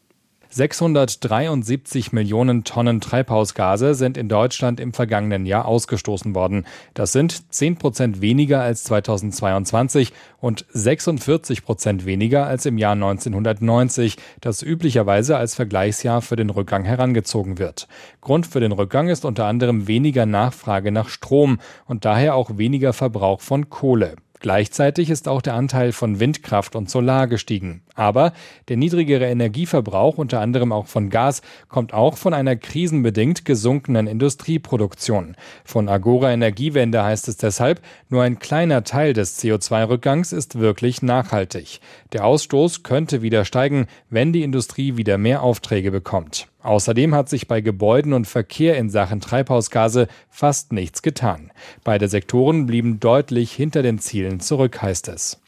673 0.54 2.12
Millionen 2.12 2.66
Tonnen 2.66 3.00
Treibhausgase 3.00 3.96
sind 3.96 4.18
in 4.18 4.28
Deutschland 4.28 4.82
im 4.82 4.92
vergangenen 4.92 5.46
Jahr 5.46 5.66
ausgestoßen 5.66 6.36
worden. 6.36 6.66
Das 6.94 7.14
sind 7.14 7.54
10 7.54 7.78
Prozent 7.78 8.20
weniger 8.20 8.62
als 8.62 8.84
2022 8.84 10.12
und 10.42 10.66
46 10.74 11.64
Prozent 11.64 12.06
weniger 12.06 12.48
als 12.48 12.66
im 12.66 12.78
Jahr 12.78 12.94
1990, 12.94 14.18
das 14.42 14.62
üblicherweise 14.62 15.38
als 15.38 15.56
Vergleichsjahr 15.56 16.22
für 16.22 16.36
den 16.36 16.50
Rückgang 16.50 16.84
herangezogen 16.84 17.58
wird. 17.58 17.88
Grund 18.20 18.46
für 18.46 18.60
den 18.60 18.74
Rückgang 18.74 19.08
ist 19.08 19.24
unter 19.24 19.46
anderem 19.46 19.88
weniger 19.88 20.26
Nachfrage 20.26 20.92
nach 20.92 21.08
Strom 21.08 21.60
und 21.86 22.04
daher 22.04 22.36
auch 22.36 22.58
weniger 22.58 22.92
Verbrauch 22.92 23.40
von 23.40 23.70
Kohle. 23.70 24.16
Gleichzeitig 24.42 25.12
ist 25.12 25.28
auch 25.28 25.44
der 25.44 25.54
Anteil 25.54 25.92
von 25.92 26.20
Windkraft 26.20 26.76
und 26.76 26.90
Solar 26.90 27.28
gestiegen. 27.28 27.84
Aber 27.94 28.34
der 28.70 28.78
niedrigere 28.78 29.26
Energieverbrauch, 29.26 30.18
unter 30.18 30.40
anderem 30.40 30.72
auch 30.72 30.88
von 30.88 31.12
Gas, 31.12 31.44
kommt 31.68 31.94
auch 31.94 32.18
von 32.18 32.34
einer 32.34 32.56
krisenbedingt 32.56 33.46
gesunkenen 33.46 34.08
Industrieproduktion. 34.08 35.36
Von 35.64 35.88
Agora 35.88 36.34
Energiewende 36.34 37.04
heißt 37.04 37.28
es 37.28 37.38
deshalb, 37.38 37.82
nur 38.10 38.24
ein 38.24 38.40
kleiner 38.40 38.84
Teil 38.84 39.14
des 39.14 39.40
CO2-Rückgangs 39.40 40.34
ist 40.34 40.58
wirklich 40.58 41.04
nachhaltig. 41.04 41.80
Der 42.12 42.26
Ausstoß 42.26 42.82
könnte 42.82 43.22
wieder 43.22 43.46
steigen, 43.46 43.86
wenn 44.10 44.34
die 44.34 44.42
Industrie 44.42 44.98
wieder 44.98 45.20
mehr 45.20 45.44
Aufträge 45.44 45.92
bekommt. 45.92 46.51
Außerdem 46.64 47.16
hat 47.16 47.30
sich 47.30 47.48
bei 47.48 47.62
Gebäuden 47.62 48.14
und 48.14 48.26
Verkehr 48.26 48.78
in 48.78 48.90
Sachen 48.90 49.20
Treibhausgase 49.20 50.08
fast 50.30 50.74
nichts 50.74 51.02
getan. 51.02 51.52
Beide 51.84 52.08
Sektoren 52.08 52.66
blieben 52.66 53.00
deutlich 53.00 53.52
hinter 53.52 53.82
den 53.82 54.00
Zielen 54.00 54.40
zurück, 54.40 54.82
heißt 54.82 55.08
es. 55.08 55.40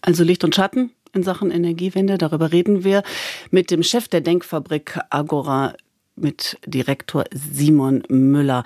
Also 0.00 0.24
Licht 0.24 0.44
und 0.44 0.54
Schatten 0.54 0.90
in 1.12 1.22
Sachen 1.22 1.50
Energiewende, 1.50 2.18
darüber 2.18 2.52
reden 2.52 2.84
wir 2.84 3.02
mit 3.50 3.70
dem 3.70 3.82
Chef 3.82 4.08
der 4.08 4.20
Denkfabrik 4.20 4.98
Agora, 5.10 5.74
mit 6.16 6.58
Direktor 6.66 7.24
Simon 7.32 8.02
Müller. 8.08 8.64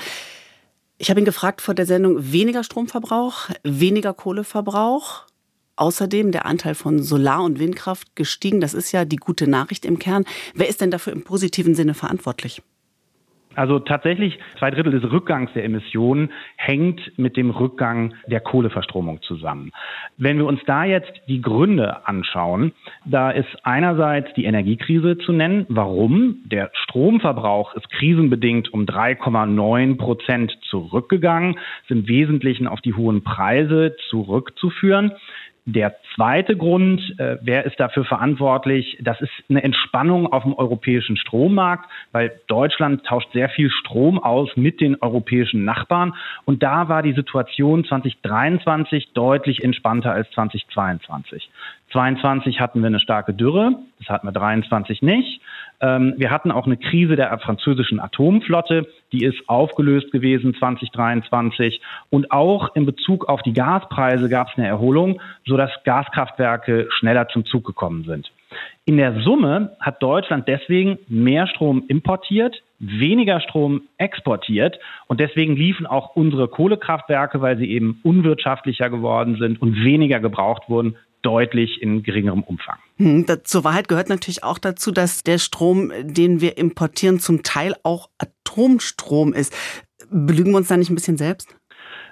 Ich 0.98 1.10
habe 1.10 1.20
ihn 1.20 1.26
gefragt 1.26 1.60
vor 1.60 1.74
der 1.74 1.86
Sendung, 1.86 2.32
weniger 2.32 2.64
Stromverbrauch, 2.64 3.50
weniger 3.62 4.14
Kohleverbrauch. 4.14 5.26
Außerdem 5.76 6.32
der 6.32 6.46
Anteil 6.46 6.74
von 6.74 7.02
Solar- 7.02 7.44
und 7.44 7.58
Windkraft 7.58 8.16
gestiegen. 8.16 8.60
Das 8.60 8.74
ist 8.74 8.92
ja 8.92 9.04
die 9.04 9.16
gute 9.16 9.48
Nachricht 9.48 9.84
im 9.84 9.98
Kern. 9.98 10.24
Wer 10.54 10.68
ist 10.68 10.80
denn 10.80 10.90
dafür 10.90 11.12
im 11.12 11.22
positiven 11.22 11.74
Sinne 11.74 11.94
verantwortlich? 11.94 12.62
Also 13.56 13.78
tatsächlich 13.78 14.38
zwei 14.58 14.70
Drittel 14.70 14.92
des 14.92 15.10
Rückgangs 15.10 15.50
der 15.54 15.64
Emissionen 15.64 16.30
hängt 16.56 17.00
mit 17.18 17.36
dem 17.36 17.50
Rückgang 17.50 18.14
der 18.26 18.40
Kohleverstromung 18.40 19.22
zusammen. 19.22 19.72
Wenn 20.18 20.36
wir 20.36 20.44
uns 20.44 20.60
da 20.66 20.84
jetzt 20.84 21.10
die 21.26 21.40
Gründe 21.40 22.06
anschauen, 22.06 22.72
da 23.06 23.30
ist 23.30 23.48
einerseits 23.64 24.32
die 24.34 24.44
Energiekrise 24.44 25.16
zu 25.18 25.32
nennen. 25.32 25.64
Warum? 25.70 26.42
Der 26.44 26.70
Stromverbrauch 26.74 27.74
ist 27.74 27.88
krisenbedingt 27.90 28.72
um 28.72 28.84
3,9 28.84 29.96
Prozent 29.96 30.56
zurückgegangen, 30.68 31.58
ist 31.82 31.90
im 31.90 32.06
Wesentlichen 32.06 32.66
auf 32.66 32.82
die 32.82 32.92
hohen 32.92 33.24
Preise 33.24 33.96
zurückzuführen. 34.10 35.12
Der 35.68 35.96
zweite 36.14 36.56
Grund, 36.56 37.18
äh, 37.18 37.38
wer 37.42 37.64
ist 37.64 37.80
dafür 37.80 38.04
verantwortlich? 38.04 38.98
Das 39.00 39.20
ist 39.20 39.32
eine 39.50 39.64
Entspannung 39.64 40.32
auf 40.32 40.44
dem 40.44 40.54
europäischen 40.54 41.16
Strommarkt, 41.16 41.90
weil 42.12 42.40
Deutschland 42.46 43.04
tauscht 43.04 43.32
sehr 43.32 43.48
viel 43.48 43.68
Strom 43.70 44.20
aus 44.20 44.48
mit 44.54 44.80
den 44.80 44.94
europäischen 45.02 45.64
Nachbarn. 45.64 46.14
Und 46.44 46.62
da 46.62 46.88
war 46.88 47.02
die 47.02 47.14
Situation 47.14 47.84
2023 47.84 49.12
deutlich 49.12 49.64
entspannter 49.64 50.12
als 50.12 50.30
2022. 50.30 51.50
22 51.92 52.60
hatten 52.60 52.80
wir 52.80 52.88
eine 52.88 53.00
starke 53.00 53.32
Dürre, 53.32 53.78
das 53.98 54.08
hatten 54.08 54.26
wir 54.26 54.32
23 54.32 55.02
nicht. 55.02 55.40
Ähm, 55.80 56.14
wir 56.16 56.30
hatten 56.30 56.50
auch 56.50 56.66
eine 56.66 56.76
Krise 56.76 57.16
der 57.16 57.36
französischen 57.38 58.00
Atomflotte, 58.00 58.86
die 59.12 59.24
ist 59.24 59.48
aufgelöst 59.48 60.10
gewesen 60.10 60.54
2023. 60.54 61.80
Und 62.10 62.32
auch 62.32 62.74
in 62.74 62.86
Bezug 62.86 63.28
auf 63.28 63.42
die 63.42 63.52
Gaspreise 63.52 64.28
gab 64.28 64.48
es 64.48 64.58
eine 64.58 64.66
Erholung, 64.66 65.20
sodass 65.46 65.70
Gaskraftwerke 65.84 66.88
schneller 66.90 67.28
zum 67.28 67.44
Zug 67.44 67.64
gekommen 67.64 68.04
sind. 68.04 68.30
In 68.84 68.96
der 68.96 69.20
Summe 69.22 69.76
hat 69.80 70.02
Deutschland 70.02 70.46
deswegen 70.48 70.98
mehr 71.08 71.46
Strom 71.46 71.84
importiert, 71.88 72.62
weniger 72.78 73.40
Strom 73.40 73.82
exportiert 73.98 74.78
und 75.08 75.18
deswegen 75.18 75.56
liefen 75.56 75.86
auch 75.86 76.14
unsere 76.14 76.48
Kohlekraftwerke, 76.48 77.40
weil 77.40 77.58
sie 77.58 77.70
eben 77.70 78.00
unwirtschaftlicher 78.04 78.88
geworden 78.88 79.36
sind 79.40 79.60
und 79.60 79.82
weniger 79.82 80.20
gebraucht 80.20 80.68
wurden, 80.68 80.96
deutlich 81.22 81.82
in 81.82 82.02
geringerem 82.02 82.42
Umfang. 82.42 82.78
Hm, 82.96 83.26
zur 83.44 83.64
Wahrheit 83.64 83.88
gehört 83.88 84.08
natürlich 84.08 84.44
auch 84.44 84.58
dazu, 84.58 84.92
dass 84.92 85.22
der 85.22 85.38
Strom, 85.38 85.92
den 86.02 86.40
wir 86.40 86.58
importieren, 86.58 87.18
zum 87.20 87.42
Teil 87.42 87.74
auch 87.82 88.10
Atomstrom 88.18 89.32
ist. 89.32 89.54
Belügen 90.10 90.52
wir 90.52 90.58
uns 90.58 90.68
da 90.68 90.76
nicht 90.76 90.90
ein 90.90 90.94
bisschen 90.94 91.16
selbst? 91.16 91.55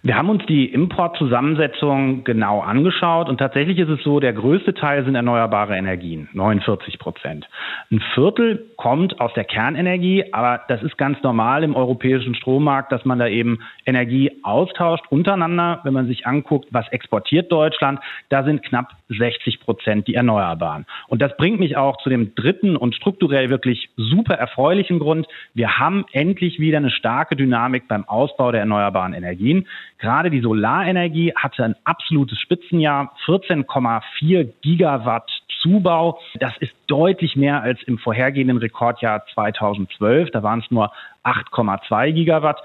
Wir 0.07 0.19
haben 0.19 0.29
uns 0.29 0.45
die 0.45 0.67
Importzusammensetzung 0.67 2.25
genau 2.25 2.61
angeschaut 2.61 3.31
und 3.31 3.39
tatsächlich 3.39 3.79
ist 3.79 3.89
es 3.89 4.03
so, 4.03 4.21
der 4.21 4.35
größte 4.35 4.75
Teil 4.75 5.03
sind 5.07 5.15
erneuerbare 5.15 5.79
Energien, 5.79 6.29
49 6.35 6.99
Prozent. 6.99 7.49
Ein 7.91 8.03
Viertel 8.13 8.67
kommt 8.77 9.19
aus 9.19 9.33
der 9.33 9.45
Kernenergie, 9.45 10.27
aber 10.35 10.61
das 10.69 10.83
ist 10.83 10.99
ganz 10.99 11.23
normal 11.23 11.65
im 11.65 11.75
europäischen 11.75 12.35
Strommarkt, 12.35 12.93
dass 12.93 13.07
man 13.07 13.19
da 13.19 13.29
eben 13.29 13.61
Energie 13.87 14.31
austauscht 14.43 15.07
untereinander. 15.09 15.81
Wenn 15.85 15.95
man 15.95 16.07
sich 16.07 16.27
anguckt, 16.27 16.69
was 16.71 16.87
exportiert 16.89 17.51
Deutschland, 17.51 17.99
da 18.29 18.45
sind 18.45 18.63
knapp 18.63 18.91
60 19.09 19.61
Prozent 19.61 20.07
die 20.07 20.17
Erneuerbaren. 20.17 20.85
Und 21.09 21.23
das 21.23 21.35
bringt 21.39 21.61
mich 21.61 21.79
auch 21.79 21.97
zu 22.03 22.11
dem 22.11 22.35
dritten 22.35 22.77
und 22.77 22.95
strukturell 22.95 23.49
wirklich 23.49 23.89
super 23.97 24.35
erfreulichen 24.35 24.99
Grund. 24.99 25.27
Wir 25.55 25.79
haben 25.79 26.05
endlich 26.13 26.61
wieder 26.61 26.77
eine 26.77 26.91
starke 26.91 27.37
Dynamik 27.37 27.89
beim 27.89 28.07
Ausbau 28.07 28.53
der 28.53 28.61
erneuerbaren 28.61 29.15
Energien. 29.15 29.67
Gerade 29.99 30.31
die 30.31 30.41
Solarenergie 30.41 31.33
hatte 31.35 31.65
ein 31.65 31.77
absolutes 31.85 32.39
Spitzenjahr, 32.39 33.15
14,4 33.27 34.53
Gigawatt 34.61 35.31
Zubau. 35.63 36.21
Das 36.39 36.53
ist 36.59 36.75
deutlich 36.87 37.37
mehr 37.37 37.63
als 37.63 37.83
im 37.85 37.99
vorhergehenden 37.99 38.59
Rekordjahr 38.59 39.25
2012. 39.35 40.31
Da 40.31 40.43
waren 40.43 40.61
es 40.61 40.71
nur 40.71 40.93
8,2 41.25 42.13
Gigawatt. 42.13 42.61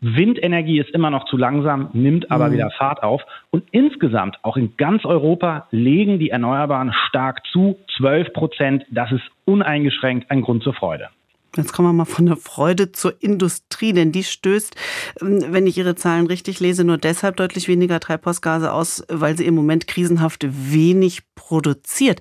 Windenergie 0.00 0.80
ist 0.80 0.90
immer 0.90 1.10
noch 1.10 1.24
zu 1.24 1.36
langsam, 1.38 1.88
nimmt 1.94 2.30
aber 2.30 2.48
mhm. 2.48 2.52
wieder 2.54 2.70
Fahrt 2.70 3.02
auf. 3.02 3.22
Und 3.50 3.64
insgesamt, 3.70 4.38
auch 4.42 4.56
in 4.56 4.76
ganz 4.76 5.04
Europa, 5.04 5.66
legen 5.70 6.18
die 6.18 6.30
Erneuerbaren 6.30 6.92
stark 7.08 7.44
zu. 7.46 7.78
12 7.96 8.32
Prozent, 8.34 8.84
das 8.90 9.10
ist 9.12 9.24
uneingeschränkt 9.46 10.30
ein 10.30 10.42
Grund 10.42 10.62
zur 10.62 10.74
Freude. 10.74 11.08
Jetzt 11.56 11.72
kommen 11.72 11.88
wir 11.88 11.92
mal 11.92 12.04
von 12.04 12.26
der 12.26 12.36
Freude 12.36 12.90
zur 12.92 13.22
Industrie, 13.22 13.92
denn 13.92 14.10
die 14.10 14.24
stößt, 14.24 14.74
ähm, 15.20 15.44
wenn 15.48 15.66
ich 15.66 15.78
Ihre 15.78 15.94
Zahlen 15.94 16.26
richtig 16.26 16.60
lese, 16.60 16.84
nur 16.84 16.98
deshalb 16.98 17.36
deutlich 17.36 17.68
weniger 17.68 18.00
Treibhausgase 18.00 18.72
aus, 18.72 19.04
weil 19.08 19.36
sie 19.36 19.46
im 19.46 19.54
Moment 19.54 19.86
krisenhaft 19.86 20.44
wenig 20.48 21.22
produziert. 21.34 22.20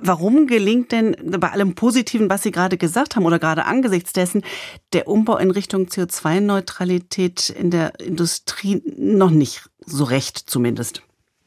Warum 0.00 0.46
gelingt 0.46 0.92
denn 0.92 1.16
bei 1.38 1.50
allem 1.50 1.74
Positiven, 1.74 2.30
was 2.30 2.42
Sie 2.42 2.50
gerade 2.50 2.78
gesagt 2.78 3.16
haben 3.16 3.26
oder 3.26 3.38
gerade 3.38 3.66
angesichts 3.66 4.12
dessen, 4.12 4.42
der 4.92 5.08
Umbau 5.08 5.36
in 5.36 5.50
Richtung 5.50 5.86
CO2-Neutralität 5.86 7.50
in 7.50 7.70
der 7.70 8.00
Industrie 8.00 8.82
noch 8.96 9.30
nicht 9.30 9.68
so 9.84 10.04
recht 10.04 10.38
zumindest? 10.38 11.02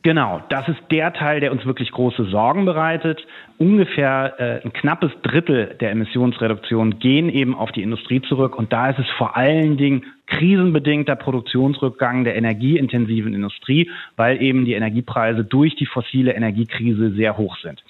Genau, 0.05 0.39
das 0.49 0.67
ist 0.67 0.77
der 0.91 1.13
Teil, 1.13 1.39
der 1.39 1.51
uns 1.51 1.65
wirklich 1.65 1.89
große 1.89 2.25
Sorgen 2.25 2.65
bereitet. 2.65 3.25
Ungefähr 3.57 4.33
äh, 4.37 4.65
ein 4.65 4.73
knappes 4.73 5.11
Drittel 5.23 5.75
der 5.79 5.91
Emissionsreduktion 5.91 6.99
gehen 6.99 7.29
eben 7.29 7.55
auf 7.55 7.71
die 7.71 7.83
Industrie 7.83 8.21
zurück. 8.21 8.57
Und 8.57 8.73
da 8.73 8.89
ist 8.89 8.99
es 8.99 9.09
vor 9.17 9.37
allen 9.37 9.77
Dingen 9.77 10.03
krisenbedingter 10.27 11.15
Produktionsrückgang 11.15 12.25
der 12.25 12.35
energieintensiven 12.35 13.33
Industrie, 13.33 13.89
weil 14.17 14.41
eben 14.41 14.65
die 14.65 14.73
Energiepreise 14.73 15.45
durch 15.45 15.75
die 15.75 15.85
fossile 15.85 16.33
Energiekrise 16.33 17.11
sehr 17.11 17.37
hoch 17.37 17.57
sind. 17.59 17.81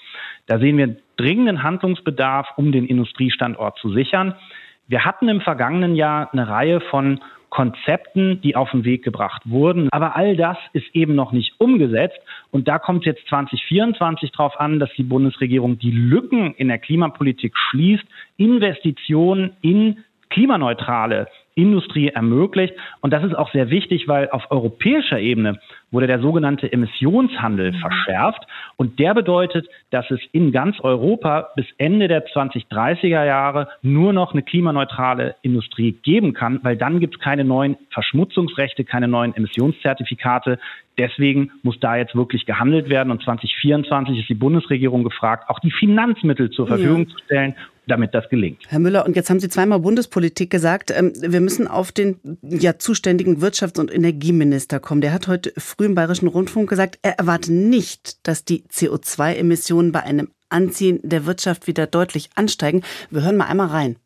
Da 0.46 0.60
sehen 0.60 0.78
wir 0.78 0.98
dringenden 1.18 1.64
Handlungsbedarf, 1.64 2.48
um 2.58 2.72
den 2.72 2.86
Industriestandort 2.86 3.80
zu 3.80 3.90
sichern. 3.92 4.36
Wir 4.88 5.04
hatten 5.04 5.28
im 5.30 5.42
vergangenen 5.42 5.96
Jahr 5.96 6.32
eine 6.32 6.48
Reihe 6.48 6.80
von 6.80 7.20
Konzepten, 7.56 8.42
die 8.42 8.58
auf 8.58 8.72
den 8.72 8.84
Weg 8.84 9.02
gebracht 9.02 9.42
wurden. 9.46 9.88
Aber 9.92 10.18
all 10.18 10.36
das 10.36 10.58
ist 10.74 10.94
eben 10.94 11.16
noch 11.16 11.32
nicht 11.32 11.54
umgesetzt. 11.58 12.20
Und 12.52 12.68
da 12.68 12.80
kommt 12.80 13.06
jetzt 13.06 13.26
2024 13.30 14.34
darauf 14.34 14.60
an, 14.60 14.78
dass 14.78 14.90
die 14.98 15.04
Bundesregierung 15.04 15.80
die 15.80 15.92
Lücken 15.92 16.54
in 16.56 16.68
der 16.68 16.80
Klimapolitik 16.80 17.54
schließt, 17.58 18.04
Investitionen 18.36 19.52
in 19.62 20.04
klimaneutrale 20.30 21.30
Industrie 21.54 22.10
ermöglicht. 22.10 22.74
Und 23.00 23.14
das 23.14 23.24
ist 23.24 23.36
auch 23.36 23.50
sehr 23.54 23.70
wichtig, 23.70 24.10
weil 24.10 24.30
auf 24.32 24.52
europäischer 24.52 25.22
Ebene 25.22 25.62
wurde 25.92 26.08
der 26.08 26.20
sogenannte 26.20 26.72
Emissionshandel 26.72 27.72
mhm. 27.72 27.78
verschärft. 27.78 28.46
Und 28.76 29.00
der 29.00 29.14
bedeutet, 29.14 29.68
dass 29.92 30.10
es 30.12 30.20
in 30.32 30.52
ganz 30.52 30.80
Europa 30.80 31.50
bis 31.56 31.66
Ende 31.78 32.08
der 32.08 32.26
2030er 32.28 33.26
Jahre 33.26 33.70
nur 33.82 34.14
noch 34.14 34.34
eine 34.34 34.44
klimaneutrale 34.44 35.36
Industrie 35.42 35.94
geben 36.04 36.34
kann, 36.34 36.60
weil 36.64 36.78
dann 36.78 37.00
gibt 37.00 37.16
es 37.16 37.22
keine 37.22 37.44
neuen 37.44 37.78
Verschmutzungsrechte, 37.92 38.84
keine 38.84 39.08
neuen 39.08 39.36
Emissionszertifikate. 39.36 40.60
Deswegen 40.98 41.52
muss 41.64 41.80
da 41.80 41.98
jetzt 41.98 42.16
wirklich 42.16 42.46
gehandelt 42.46 42.90
werden. 42.90 43.12
Und 43.12 43.22
2024 43.24 44.20
ist 44.20 44.30
die 44.30 44.36
Bundesregierung 44.36 45.04
gefragt, 45.04 45.50
auch 45.50 45.60
die 45.60 45.72
Finanzmittel 45.72 46.50
zur 46.52 46.68
Verfügung 46.68 47.04
ja. 47.04 47.10
zu 47.10 47.18
stellen, 47.26 47.56
damit 47.88 48.14
das 48.14 48.28
gelingt. 48.30 48.64
Herr 48.68 48.80
Müller, 48.80 49.06
und 49.06 49.16
jetzt 49.16 49.30
haben 49.30 49.40
Sie 49.40 49.50
zweimal 49.50 49.80
Bundespolitik 49.80 50.50
gesagt. 50.50 50.92
Ähm, 50.92 51.14
wir 51.20 51.42
müssen 51.42 51.68
auf 51.68 51.92
den 51.92 52.18
ja 52.42 52.78
zuständigen 52.78 53.38
Wirtschafts- 53.42 53.80
und 53.80 53.94
Energieminister 53.94 54.80
kommen. 54.80 55.02
Der 55.02 55.14
hat 55.14 55.28
heute 55.28 55.52
früh 55.58 55.75
im 55.84 55.96
Bayerischen 55.96 56.28
Rundfunk 56.28 56.70
gesagt, 56.70 57.00
er 57.02 57.20
erwartet 57.20 57.52
nicht, 57.52 58.26
dass 58.28 58.46
die 58.46 58.64
CO2-Emissionen 58.72 59.92
bei 59.92 60.04
einem 60.04 60.30
Anziehen 60.50 61.00
der 61.04 61.26
Wirtschaft 61.26 61.68
wieder 61.68 61.88
deutlich 61.88 62.30
ansteigen. 62.36 62.84
Wir 63.10 63.24
hören 63.24 63.38
mal 63.38 63.48
einmal 63.48 63.68
rein. 63.68 63.98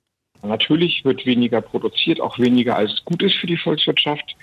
Natürlich 0.42 1.04
wird 1.04 1.26
weniger 1.26 1.62
produziert, 1.62 2.22
auch 2.22 2.40
weniger 2.40 2.76
als 2.76 3.04
gut 3.06 3.22
ist 3.22 3.36
für 3.36 3.48
die 3.48 3.58
Volkswirtschaft. 3.58 4.36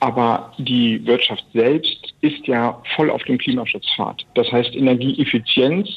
Aber 0.00 0.52
die 0.58 1.06
Wirtschaft 1.06 1.44
selbst 1.52 2.14
ist 2.22 2.46
ja 2.46 2.82
voll 2.96 3.10
auf 3.10 3.22
dem 3.24 3.38
Klimaschutzpfad. 3.38 4.24
Das 4.34 4.50
heißt, 4.50 4.74
Energieeffizienz 4.74 5.88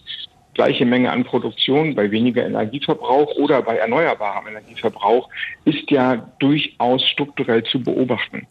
gleiche 0.55 0.85
Menge 0.85 1.11
an 1.11 1.23
Produktion 1.23 1.93
bei 1.93 2.09
weniger 2.09 2.45
Energieverbrauch 2.45 3.35
oder 3.35 3.61
bei 3.61 3.77
erneuerbarem 3.77 4.47
Energieverbrauch 4.47 5.29
ist 5.65 5.91
ja 5.91 6.15
durchaus 6.39 7.05
strukturell 7.07 7.63
zu 7.63 7.79
beobachten. 7.81 8.47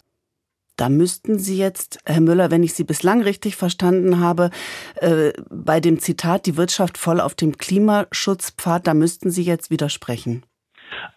Da 0.76 0.88
müssten 0.88 1.38
Sie 1.38 1.56
jetzt, 1.56 2.00
Herr 2.04 2.20
Müller, 2.20 2.50
wenn 2.50 2.64
ich 2.64 2.74
Sie 2.74 2.84
bislang 2.84 3.22
richtig 3.22 3.54
verstanden 3.54 4.18
habe, 4.18 4.50
äh, 4.96 5.32
bei 5.48 5.78
dem 5.78 6.00
Zitat, 6.00 6.46
die 6.46 6.56
Wirtschaft 6.56 6.98
voll 6.98 7.20
auf 7.20 7.34
dem 7.34 7.56
Klimaschutzpfad, 7.58 8.86
da 8.86 8.94
müssten 8.94 9.30
Sie 9.30 9.42
jetzt 9.42 9.70
widersprechen. 9.70 10.42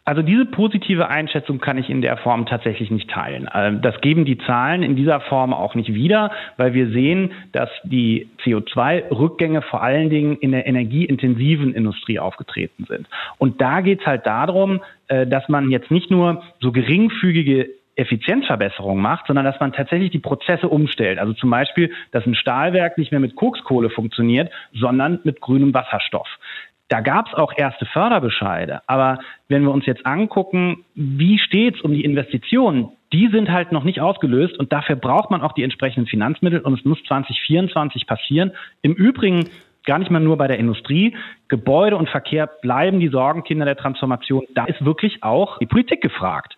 Also 0.05 0.21
diese 0.21 0.45
positive 0.45 1.07
Einschätzung 1.07 1.59
kann 1.59 1.77
ich 1.77 1.89
in 1.89 2.01
der 2.01 2.17
Form 2.17 2.45
tatsächlich 2.45 2.91
nicht 2.91 3.09
teilen. 3.09 3.49
Ähm, 3.53 3.81
das 3.81 3.99
geben 4.01 4.25
die 4.25 4.37
Zahlen 4.37 4.83
in 4.83 4.95
dieser 4.95 5.21
Form 5.21 5.53
auch 5.53 5.75
nicht 5.75 5.93
wieder, 5.93 6.31
weil 6.57 6.73
wir 6.73 6.89
sehen, 6.91 7.31
dass 7.51 7.69
die 7.83 8.29
CO2-Rückgänge 8.43 9.61
vor 9.63 9.81
allen 9.83 10.09
Dingen 10.09 10.37
in 10.37 10.51
der 10.51 10.65
energieintensiven 10.67 11.73
Industrie 11.73 12.19
aufgetreten 12.19 12.85
sind. 12.87 13.07
Und 13.37 13.59
da 13.59 13.81
geht 13.81 14.01
es 14.01 14.05
halt 14.05 14.25
darum, 14.25 14.81
äh, 15.07 15.27
dass 15.27 15.49
man 15.49 15.69
jetzt 15.71 15.91
nicht 15.91 16.11
nur 16.11 16.43
so 16.59 16.71
geringfügige 16.71 17.69
Effizienzverbesserungen 17.97 19.01
macht, 19.01 19.27
sondern 19.27 19.43
dass 19.43 19.59
man 19.59 19.73
tatsächlich 19.73 20.11
die 20.11 20.19
Prozesse 20.19 20.69
umstellt. 20.69 21.19
Also 21.19 21.33
zum 21.33 21.49
Beispiel, 21.49 21.91
dass 22.11 22.25
ein 22.25 22.35
Stahlwerk 22.35 22.97
nicht 22.97 23.11
mehr 23.11 23.19
mit 23.19 23.35
Kokskohle 23.35 23.89
funktioniert, 23.89 24.51
sondern 24.73 25.19
mit 25.23 25.41
grünem 25.41 25.73
Wasserstoff. 25.73 26.27
Da 26.89 27.01
gab 27.01 27.27
es 27.27 27.33
auch 27.33 27.51
erste 27.55 27.85
Förderbescheide. 27.85 28.81
Aber 28.87 29.19
wenn 29.49 29.63
wir 29.63 29.71
uns 29.71 29.85
jetzt 29.85 30.05
angucken, 30.05 30.85
wie 30.95 31.37
steht's 31.37 31.81
um 31.81 31.91
die 31.91 32.05
Investitionen, 32.05 32.91
die 33.11 33.29
sind 33.29 33.49
halt 33.49 33.71
noch 33.71 33.83
nicht 33.83 33.99
ausgelöst 33.99 34.57
und 34.57 34.71
dafür 34.71 34.95
braucht 34.95 35.31
man 35.31 35.41
auch 35.41 35.53
die 35.53 35.63
entsprechenden 35.63 36.07
Finanzmittel 36.07 36.59
und 36.59 36.77
es 36.77 36.85
muss 36.85 37.03
2024 37.03 38.05
passieren. 38.05 38.51
Im 38.81 38.93
Übrigen 38.93 39.49
gar 39.87 39.97
nicht 39.97 40.11
mal 40.11 40.19
nur 40.19 40.37
bei 40.37 40.47
der 40.47 40.59
Industrie. 40.59 41.15
Gebäude 41.47 41.95
und 41.95 42.09
Verkehr 42.09 42.47
bleiben 42.61 42.99
die 42.99 43.07
Sorgenkinder 43.07 43.65
der 43.65 43.77
Transformation. 43.77 44.43
Da 44.53 44.65
ist 44.65 44.83
wirklich 44.85 45.23
auch 45.23 45.57
die 45.57 45.65
Politik 45.65 46.01
gefragt. 46.01 46.55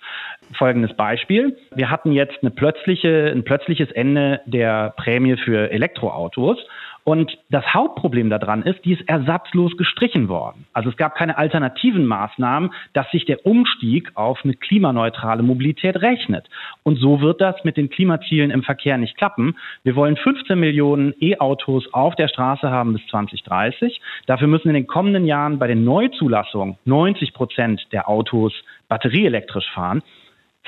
Folgendes 0.57 0.93
Beispiel. 0.97 1.55
Wir 1.73 1.89
hatten 1.89 2.11
jetzt 2.11 2.39
eine 2.41 2.51
plötzliche, 2.51 3.31
ein 3.33 3.43
plötzliches 3.43 3.91
Ende 3.91 4.41
der 4.45 4.93
Prämie 4.97 5.37
für 5.37 5.71
Elektroautos. 5.71 6.57
Und 7.03 7.37
das 7.49 7.65
Hauptproblem 7.73 8.29
daran 8.29 8.61
ist, 8.61 8.83
die 8.85 8.93
ist 8.93 9.07
ersatzlos 9.07 9.75
gestrichen 9.77 10.27
worden. 10.27 10.67
Also 10.73 10.89
es 10.89 10.97
gab 10.97 11.15
keine 11.15 11.37
alternativen 11.37 12.05
Maßnahmen, 12.05 12.71
dass 12.93 13.09
sich 13.11 13.25
der 13.25 13.45
Umstieg 13.45 14.11
auf 14.15 14.39
eine 14.43 14.53
klimaneutrale 14.53 15.41
Mobilität 15.41 16.01
rechnet. 16.01 16.47
Und 16.83 16.97
so 16.97 17.21
wird 17.21 17.41
das 17.41 17.55
mit 17.63 17.77
den 17.77 17.89
Klimazielen 17.89 18.51
im 18.51 18.63
Verkehr 18.63 18.97
nicht 18.97 19.17
klappen. 19.17 19.55
Wir 19.83 19.95
wollen 19.95 20.17
15 20.17 20.59
Millionen 20.59 21.13
E-Autos 21.19 21.91
auf 21.93 22.15
der 22.15 22.27
Straße 22.27 22.69
haben 22.69 22.93
bis 22.93 23.05
2030. 23.07 24.01
Dafür 24.27 24.47
müssen 24.47 24.67
in 24.67 24.75
den 24.75 24.87
kommenden 24.87 25.25
Jahren 25.25 25.57
bei 25.57 25.67
den 25.67 25.83
Neuzulassungen 25.83 26.77
90 26.85 27.33
Prozent 27.33 27.87
der 27.91 28.09
Autos 28.09 28.53
batterieelektrisch 28.87 29.69
fahren. 29.73 30.03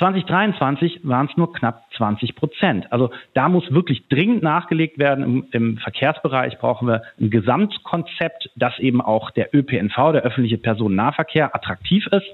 2023 0.01 1.01
waren 1.03 1.27
es 1.29 1.37
nur 1.37 1.53
knapp 1.53 1.83
20 1.95 2.35
Prozent. 2.35 2.91
Also 2.91 3.11
da 3.35 3.47
muss 3.49 3.71
wirklich 3.71 4.07
dringend 4.07 4.41
nachgelegt 4.41 4.97
werden. 4.97 5.23
Im, 5.23 5.45
Im, 5.51 5.77
Verkehrsbereich 5.77 6.57
brauchen 6.57 6.87
wir 6.87 7.03
ein 7.19 7.29
Gesamtkonzept, 7.29 8.49
dass 8.55 8.79
eben 8.79 8.99
auch 8.99 9.29
der 9.29 9.53
ÖPNV, 9.53 9.95
der 10.13 10.23
öffentliche 10.23 10.57
Personennahverkehr, 10.57 11.55
attraktiv 11.55 12.07
ist. 12.07 12.25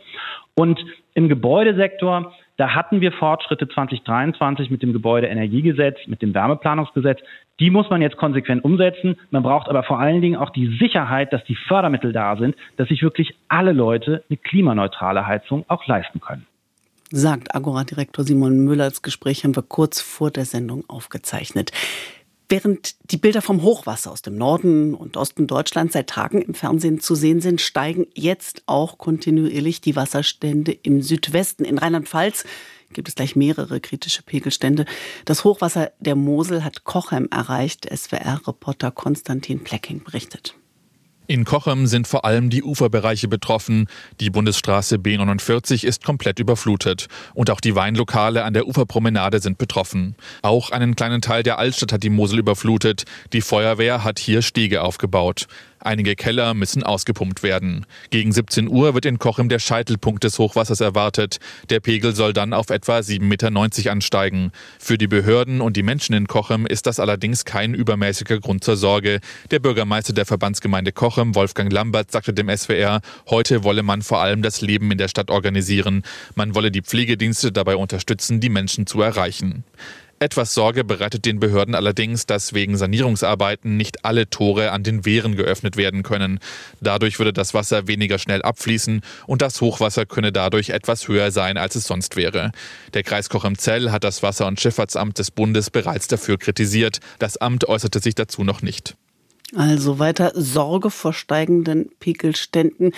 Und 0.55 0.79
im 1.13 1.27
Gebäudesektor, 1.27 2.31
da 2.55 2.73
hatten 2.73 3.01
wir 3.01 3.11
Fortschritte 3.11 3.67
2023 3.67 4.71
mit 4.71 4.81
dem 4.81 4.93
Gebäudeenergiegesetz, 4.93 6.07
mit 6.07 6.21
dem 6.21 6.33
Wärmeplanungsgesetz. 6.33 7.19
Die 7.59 7.69
muss 7.69 7.89
man 7.89 8.01
jetzt 8.01 8.15
konsequent 8.15 8.63
umsetzen. 8.63 9.17
Man 9.29 9.43
braucht 9.43 9.67
aber 9.67 9.83
vor 9.83 9.99
allen 9.99 10.21
Dingen 10.21 10.37
auch 10.37 10.51
die 10.51 10.77
Sicherheit, 10.79 11.33
dass 11.33 11.43
die 11.43 11.55
Fördermittel 11.55 12.13
da 12.13 12.37
sind, 12.37 12.55
dass 12.77 12.87
sich 12.87 13.03
wirklich 13.03 13.35
alle 13.49 13.73
Leute 13.73 14.23
eine 14.29 14.37
klimaneutrale 14.37 15.27
Heizung 15.27 15.65
auch 15.67 15.85
leisten 15.85 16.21
können 16.21 16.47
sagt 17.11 17.55
Agora-Direktor 17.55 18.25
Simon 18.25 18.59
Müller. 18.59 18.89
Das 18.89 19.01
Gespräch 19.01 19.43
haben 19.43 19.55
wir 19.55 19.63
kurz 19.63 20.01
vor 20.01 20.31
der 20.31 20.45
Sendung 20.45 20.83
aufgezeichnet. 20.89 21.71
Während 22.49 22.95
die 23.11 23.17
Bilder 23.17 23.41
vom 23.41 23.61
Hochwasser 23.61 24.09
aus 24.09 24.21
dem 24.21 24.37
Norden 24.37 24.93
und 24.93 25.17
Osten 25.17 25.47
Deutschlands 25.47 25.93
seit 25.93 26.07
Tagen 26.07 26.41
im 26.41 26.53
Fernsehen 26.53 27.01
zu 27.01 27.13
sehen 27.13 27.41
sind, 27.41 27.59
steigen 27.59 28.07
jetzt 28.13 28.63
auch 28.67 28.97
kontinuierlich 28.97 29.81
die 29.81 29.97
Wasserstände 29.97 30.71
im 30.71 31.01
Südwesten. 31.01 31.65
In 31.65 31.77
Rheinland-Pfalz 31.77 32.45
gibt 32.93 33.09
es 33.09 33.15
gleich 33.15 33.35
mehrere 33.35 33.81
kritische 33.81 34.23
Pegelstände. 34.23 34.85
Das 35.25 35.43
Hochwasser 35.43 35.91
der 35.99 36.15
Mosel 36.15 36.63
hat 36.63 36.85
Kochem 36.85 37.27
erreicht. 37.31 37.85
SWR-Reporter 37.93 38.91
Konstantin 38.91 39.61
Plecking 39.63 40.03
berichtet. 40.05 40.55
In 41.29 41.43
Kochem 41.43 41.87
sind 41.87 42.07
vor 42.07 42.23
allem 42.23 42.49
die 42.49 42.63
Uferbereiche 42.63 43.27
betroffen. 43.27 43.87
Die 44.21 44.29
Bundesstraße 44.29 44.95
B49 44.95 45.83
ist 45.83 46.05
komplett 46.05 46.39
überflutet. 46.39 47.07
Und 47.33 47.49
auch 47.49 47.59
die 47.59 47.75
Weinlokale 47.75 48.45
an 48.45 48.53
der 48.53 48.65
Uferpromenade 48.65 49.41
sind 49.41 49.57
betroffen. 49.57 50.15
Auch 50.41 50.71
einen 50.71 50.95
kleinen 50.95 51.21
Teil 51.21 51.43
der 51.43 51.59
Altstadt 51.59 51.91
hat 51.91 52.03
die 52.03 52.09
Mosel 52.09 52.39
überflutet. 52.39 53.03
Die 53.33 53.41
Feuerwehr 53.41 54.05
hat 54.05 54.19
hier 54.19 54.41
Stege 54.41 54.81
aufgebaut. 54.83 55.47
Einige 55.87 56.17
Keller 56.17 56.53
müssen 56.53 56.83
ausgepumpt 56.83 57.43
werden. 57.43 57.85
Gegen 58.09 58.33
17 58.33 58.67
Uhr 58.67 58.93
wird 58.93 59.05
in 59.05 59.19
Kochem 59.19 59.47
der 59.47 59.59
Scheitelpunkt 59.59 60.25
des 60.25 60.37
Hochwassers 60.37 60.81
erwartet. 60.81 61.37
Der 61.69 61.79
Pegel 61.79 62.13
soll 62.13 62.33
dann 62.33 62.51
auf 62.51 62.71
etwa 62.71 62.97
7,90 62.97 63.21
Meter 63.21 63.91
ansteigen. 63.93 64.51
Für 64.79 64.97
die 64.97 65.07
Behörden 65.07 65.61
und 65.61 65.77
die 65.77 65.83
Menschen 65.83 66.13
in 66.13 66.27
Kochem 66.27 66.65
ist 66.65 66.87
das 66.87 66.99
allerdings 66.99 67.45
kein 67.45 67.73
übermäßiger 67.73 68.41
Grund 68.41 68.65
zur 68.65 68.75
Sorge. 68.75 69.21
Der 69.49 69.59
Bürgermeister 69.59 70.11
der 70.11 70.25
Verbandsgemeinde 70.25 70.91
Kochem, 70.91 71.35
Wolfgang 71.35 71.71
Lambert, 71.71 72.11
sagte 72.11 72.33
dem 72.33 72.49
SWR, 72.49 72.99
heute 73.29 73.63
wolle 73.63 73.81
man 73.81 74.01
vor 74.01 74.19
allem 74.19 74.41
das 74.41 74.59
Leben 74.59 74.91
in 74.91 74.97
der 74.97 75.07
Stadt 75.07 75.31
organisieren. 75.31 76.03
Man 76.35 76.53
wolle 76.53 76.69
die 76.69 76.81
Pflegedienste 76.81 77.53
dabei 77.53 77.77
unterstützen, 77.77 78.41
die 78.41 78.49
Menschen 78.49 78.87
zu 78.87 79.01
erreichen. 79.01 79.63
Etwas 80.19 80.55
Sorge 80.55 80.83
bereitet 80.83 81.25
den 81.25 81.39
Behörden 81.39 81.75
allerdings, 81.75 82.25
dass 82.25 82.53
wegen 82.53 82.75
Sanierungsarbeiten 82.75 83.77
nicht 83.77 84.03
alle 84.03 84.27
Tore 84.27 84.71
an 84.71 84.81
den 84.81 85.05
Wehren 85.05 85.35
geöffnet 85.35 85.77
werden 85.77 86.01
können. 86.01 86.39
Dadurch 86.81 87.19
würde 87.19 87.33
das 87.33 87.53
Wasser 87.53 87.87
weniger 87.87 88.17
schnell 88.17 88.41
abfließen 88.41 89.01
und 89.27 89.43
das 89.43 89.61
Hochwasser 89.61 90.07
könne 90.07 90.31
dadurch 90.31 90.71
etwas 90.71 91.07
höher 91.07 91.29
sein, 91.29 91.57
als 91.57 91.75
es 91.75 91.85
sonst 91.85 92.15
wäre. 92.15 92.51
Der 92.95 93.03
Kreis 93.03 93.29
Cochem-Zell 93.29 93.91
hat 93.91 94.03
das 94.03 94.23
Wasser- 94.23 94.47
und 94.47 94.59
Schifffahrtsamt 94.59 95.19
des 95.19 95.29
Bundes 95.29 95.69
bereits 95.69 96.07
dafür 96.07 96.39
kritisiert. 96.39 96.99
Das 97.19 97.37
Amt 97.37 97.67
äußerte 97.67 97.99
sich 97.99 98.15
dazu 98.15 98.43
noch 98.43 98.63
nicht. 98.63 98.95
Also 99.55 99.97
weiter 99.97 100.33
Sorge 100.35 100.89
vor 100.89 101.13
steigenden 101.13 101.89
Pegelständen. 101.99 102.91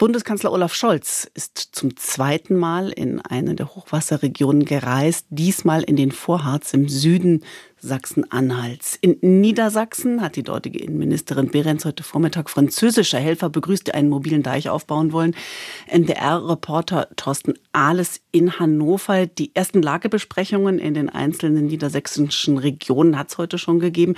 Bundeskanzler 0.00 0.50
Olaf 0.50 0.72
Scholz 0.72 1.30
ist 1.34 1.58
zum 1.72 1.94
zweiten 1.94 2.56
Mal 2.56 2.88
in 2.88 3.20
eine 3.20 3.54
der 3.54 3.74
Hochwasserregionen 3.74 4.64
gereist, 4.64 5.26
diesmal 5.28 5.82
in 5.82 5.96
den 5.96 6.10
Vorharz 6.10 6.72
im 6.72 6.88
Süden 6.88 7.44
Sachsen-Anhalts. 7.80 8.96
In 9.02 9.18
Niedersachsen 9.20 10.22
hat 10.22 10.36
die 10.36 10.42
dortige 10.42 10.78
Innenministerin 10.78 11.50
Behrens 11.50 11.84
heute 11.84 12.02
Vormittag 12.02 12.48
französische 12.48 13.18
Helfer 13.18 13.50
begrüßt, 13.50 13.88
die 13.88 13.92
einen 13.92 14.08
mobilen 14.08 14.42
Deich 14.42 14.70
aufbauen 14.70 15.12
wollen. 15.12 15.36
NDR-Reporter 15.88 17.10
Thorsten 17.16 17.52
Ahles 17.72 18.22
in 18.32 18.58
Hannover. 18.58 19.26
Die 19.26 19.54
ersten 19.54 19.82
Lagebesprechungen 19.82 20.78
in 20.78 20.94
den 20.94 21.10
einzelnen 21.10 21.66
niedersächsischen 21.66 22.56
Regionen 22.56 23.18
hat 23.18 23.28
es 23.28 23.36
heute 23.36 23.58
schon 23.58 23.80
gegeben. 23.80 24.14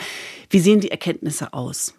Wie 0.49 0.61
sehen 0.61 0.79
die 0.79 0.93
Erkenntnisse 0.93 1.53
aus? 1.53 1.95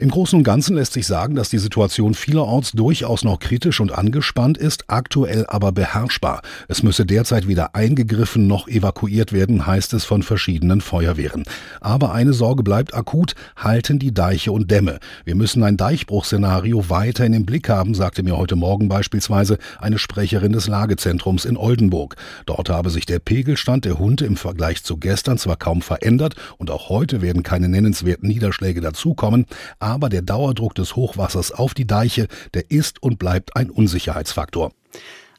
Im 0.00 0.10
Großen 0.10 0.38
und 0.38 0.44
Ganzen 0.44 0.76
lässt 0.76 0.92
sich 0.92 1.08
sagen, 1.08 1.34
dass 1.34 1.50
die 1.50 1.58
Situation 1.58 2.14
vielerorts 2.14 2.70
durchaus 2.70 3.24
noch 3.24 3.40
kritisch 3.40 3.80
und 3.80 3.90
angespannt 3.90 4.56
ist, 4.56 4.84
aktuell 4.86 5.44
aber 5.48 5.72
beherrschbar. 5.72 6.42
Es 6.68 6.84
müsse 6.84 7.04
derzeit 7.04 7.48
weder 7.48 7.74
eingegriffen 7.74 8.46
noch 8.46 8.68
evakuiert 8.68 9.32
werden, 9.32 9.66
heißt 9.66 9.92
es 9.94 10.04
von 10.04 10.22
verschiedenen 10.22 10.82
Feuerwehren. 10.82 11.42
Aber 11.80 12.12
eine 12.12 12.32
Sorge 12.32 12.62
bleibt 12.62 12.94
akut, 12.94 13.34
halten 13.56 13.98
die 13.98 14.14
Deiche 14.14 14.52
und 14.52 14.70
Dämme. 14.70 15.00
Wir 15.24 15.34
müssen 15.34 15.64
ein 15.64 15.76
Deichbruchszenario 15.76 16.88
weiterhin 16.88 17.32
im 17.32 17.44
Blick 17.44 17.68
haben, 17.68 17.94
sagte 17.94 18.22
mir 18.22 18.36
heute 18.36 18.54
Morgen 18.54 18.88
beispielsweise 18.88 19.58
eine 19.80 19.98
Sprecherin 19.98 20.52
des 20.52 20.68
Lagezentrums 20.68 21.44
in 21.44 21.56
Oldenburg. 21.56 22.14
Dort 22.46 22.68
habe 22.68 22.90
sich 22.90 23.04
der 23.04 23.18
Pegelstand 23.18 23.84
der 23.84 23.98
Hunde 23.98 24.26
im 24.26 24.36
Vergleich 24.36 24.84
zu 24.84 24.96
gestern 24.96 25.38
zwar 25.38 25.56
kaum 25.56 25.82
verändert 25.82 26.36
und 26.56 26.70
auch 26.70 26.88
heute 26.88 27.20
werden 27.20 27.42
keine 27.42 27.68
nennenswerten 27.68 28.28
Niederschläge 28.28 28.80
dazukommen, 28.80 29.46
aber 29.88 30.08
der 30.08 30.22
Dauerdruck 30.22 30.74
des 30.74 30.96
Hochwassers 30.96 31.52
auf 31.52 31.74
die 31.74 31.86
Deiche, 31.86 32.28
der 32.54 32.70
ist 32.70 33.02
und 33.02 33.18
bleibt 33.18 33.56
ein 33.56 33.70
Unsicherheitsfaktor. 33.70 34.72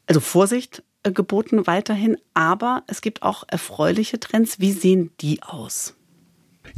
Also 0.07 0.19
Vorsicht 0.19 0.83
äh, 1.03 1.11
geboten 1.11 1.67
weiterhin, 1.67 2.17
aber 2.33 2.83
es 2.87 3.01
gibt 3.01 3.23
auch 3.23 3.43
erfreuliche 3.47 4.19
Trends. 4.19 4.59
Wie 4.59 4.71
sehen 4.71 5.11
die 5.21 5.43
aus? 5.43 5.95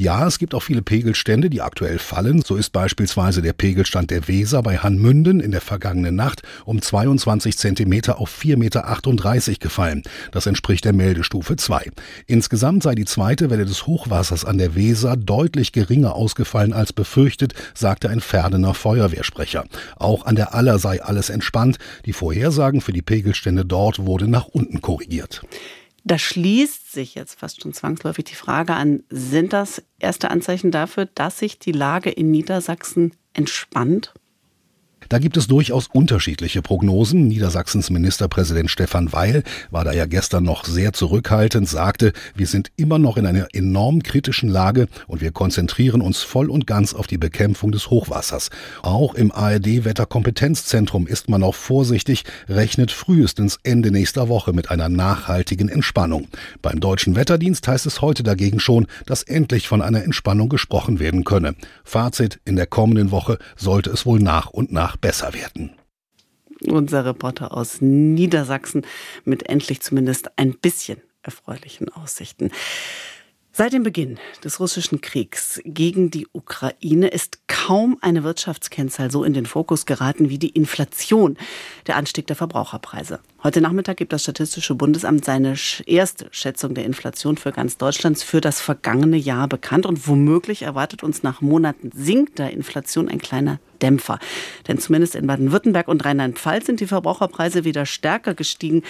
Ja, 0.02 0.26
es 0.26 0.40
gibt 0.40 0.56
auch 0.56 0.64
viele 0.64 0.82
Pegelstände, 0.82 1.48
die 1.48 1.62
aktuell 1.62 2.00
fallen. 2.00 2.42
So 2.42 2.56
ist 2.56 2.72
beispielsweise 2.72 3.44
der 3.44 3.54
Pegelstand 3.54 4.10
der 4.10 4.28
Weser 4.28 4.64
bei 4.64 4.80
Hanmünden 4.80 5.40
in 5.40 5.52
der 5.52 5.62
vergangenen 5.62 6.16
Nacht 6.16 6.42
um 6.66 6.82
22 6.82 7.56
Zentimeter 7.56 8.18
auf 8.18 8.36
4,38 8.36 8.58
Meter 8.58 9.60
gefallen. 9.60 10.02
Das 10.32 10.48
entspricht 10.48 10.86
der 10.86 10.94
Meldestufe 10.94 11.56
2. 11.56 11.92
Insgesamt 12.26 12.82
sei 12.82 12.96
die 12.96 13.06
zweite 13.06 13.52
Welle 13.52 13.66
des 13.66 13.86
Hochwassers 13.86 14.44
an 14.44 14.58
der 14.58 14.74
Weser 14.74 15.18
deutlich 15.18 15.72
geringer 15.72 16.16
ausgefallen 16.16 16.74
als 16.74 16.94
befürchtet, 16.94 17.54
sagte 17.76 18.10
ein 18.10 18.22
Ferdener 18.22 18.74
Feuerwehrsprecher. 18.74 19.66
Auch 19.98 20.26
an 20.26 20.36
der 20.36 20.56
Aller 20.56 20.80
sei 20.80 21.04
alles 21.04 21.30
entspannt. 21.30 21.78
Die 22.08 22.14
Vorhersagen 22.14 22.82
für 22.82 22.92
die 22.92 23.04
Pegelstände 23.04 23.66
dort 23.66 24.00
wurden 24.00 24.32
nach 24.32 24.48
unten 24.48 24.82
korrigiert. 24.82 25.44
Da 26.04 26.18
schließt 26.18 26.92
sich 26.92 27.16
jetzt 27.16 27.40
fast 27.40 27.62
schon 27.62 27.74
zwangsläufig 27.74 28.26
die 28.26 28.36
Frage 28.36 28.74
an, 28.74 29.04
sind 29.10 29.54
das 29.54 29.84
erste 30.00 30.32
Anzeichen 30.32 30.72
dafür, 30.72 31.06
dass 31.06 31.40
sich 31.40 31.60
die 31.60 31.72
Lage 31.72 32.10
in 32.10 32.32
Niedersachsen 32.32 33.14
entspannt? 33.34 34.14
Da 35.10 35.20
gibt 35.20 35.36
es 35.36 35.48
durchaus 35.48 35.88
unterschiedliche 35.92 36.62
Prognosen. 36.62 37.28
Niedersachsens 37.28 37.90
Ministerpräsident 37.90 38.72
Stefan 38.72 39.12
Weil 39.12 39.44
war 39.70 39.84
da 39.84 39.92
ja 39.92 40.06
gestern 40.06 40.44
noch 40.44 40.64
sehr 40.64 40.94
zurückhaltend, 40.94 41.68
sagte, 41.68 42.14
wir 42.36 42.48
sind 42.48 42.72
immer 42.78 42.98
noch 42.98 43.18
in 43.18 43.26
einer 43.26 43.48
enorm 43.54 44.04
kritischen 44.04 44.50
Lage 44.50 44.88
und 45.08 45.22
wir 45.22 45.32
konzentrieren 45.32 46.02
uns 46.02 46.22
voll 46.22 46.50
und 46.50 46.66
ganz 46.66 46.94
auf 46.94 47.08
die 47.08 47.18
Bekämpfung 47.18 47.72
des 47.72 47.90
Hochwassers. 47.90 48.52
Auch 48.84 49.14
im 49.14 49.32
ARD 49.32 49.84
Wetterkompetenzzentrum 49.84 51.08
ist 51.08 51.30
man 51.30 51.44
auch 51.44 51.56
vorsichtig, 51.56 52.24
rechnet 52.48 52.92
frühestens 52.92 53.58
Ende 53.64 53.92
nächster 53.92 54.30
Woche 54.30 54.54
mit 54.54 54.72
einer 54.72 54.88
nachhaltigen 54.88 55.68
Entspannung. 55.68 56.30
Beim 56.62 56.80
Deutschen 56.80 57.16
Wetterdienst 57.16 57.68
heißt 57.68 57.86
es 57.86 58.02
heute 58.02 58.24
dagegen 58.24 58.60
schon, 58.60 58.88
dass 59.06 59.24
endlich 59.24 59.68
von 59.68 59.82
einer 59.82 60.04
Entspannung 60.04 60.48
gesprochen 60.48 61.00
werden 61.00 61.26
könne. 61.26 61.56
Fazit, 61.84 62.40
in 62.46 62.56
der 62.56 62.68
kommenden 62.68 63.12
Woche 63.12 63.38
sollte 63.58 63.90
es 63.90 64.06
wohl 64.06 64.20
nach 64.20 64.52
und 64.52 64.72
nach 64.72 64.91
besser 64.98 65.34
werden. 65.34 65.76
Unser 66.62 67.06
Reporter 67.06 67.56
aus 67.56 67.82
Niedersachsen 67.82 68.86
mit 69.24 69.50
endlich 69.50 69.82
zumindest 69.82 70.38
ein 70.38 70.54
bisschen 70.54 71.02
erfreulichen 71.24 71.90
Aussichten. 71.90 72.52
Seit 73.54 73.74
dem 73.74 73.84
Beginn 73.84 74.18
des 74.46 74.62
russischen 74.62 75.02
Kriegs 75.02 75.60
gegen 75.66 76.10
die 76.10 76.26
Ukraine 76.32 77.10
ist 77.10 77.50
kaum 77.50 77.98
eine 78.00 78.24
Wirtschaftskennzahl 78.24 79.12
so 79.12 79.26
in 79.26 79.34
den 79.34 79.46
Fokus 79.46 79.86
geraten 79.86 80.30
wie 80.30 80.38
die 80.38 80.52
Inflation, 80.52 81.38
der 81.86 81.98
Anstieg 81.98 82.28
der 82.28 82.38
Verbraucherpreise. 82.38 83.20
Heute 83.44 83.60
Nachmittag 83.60 83.98
gibt 83.98 84.14
das 84.14 84.24
Statistische 84.24 84.74
Bundesamt 84.74 85.26
seine 85.26 85.56
erste 85.86 86.28
Schätzung 86.32 86.76
der 86.76 86.86
Inflation 86.86 87.36
für 87.36 87.52
ganz 87.52 87.78
Deutschland 87.78 88.20
für 88.20 88.40
das 88.40 88.62
vergangene 88.62 89.18
Jahr 89.18 89.50
bekannt 89.50 89.86
und 89.86 90.08
womöglich 90.08 90.62
erwartet 90.62 91.04
uns 91.04 91.22
nach 91.22 91.42
Monaten 91.42 91.92
sinkender 91.94 92.52
Inflation 92.52 93.10
ein 93.10 93.20
kleiner 93.20 93.60
Dämpfer. 93.82 94.20
Denn 94.68 94.78
zumindest 94.78 95.16
in 95.16 95.28
Baden-Württemberg 95.28 95.90
und 95.90 96.06
Rheinland-Pfalz 96.06 96.68
sind 96.68 96.80
die 96.80 96.88
Verbraucherpreise 96.88 97.66
wieder 97.66 97.86
stärker 97.86 98.34
gestiegen 98.34 98.84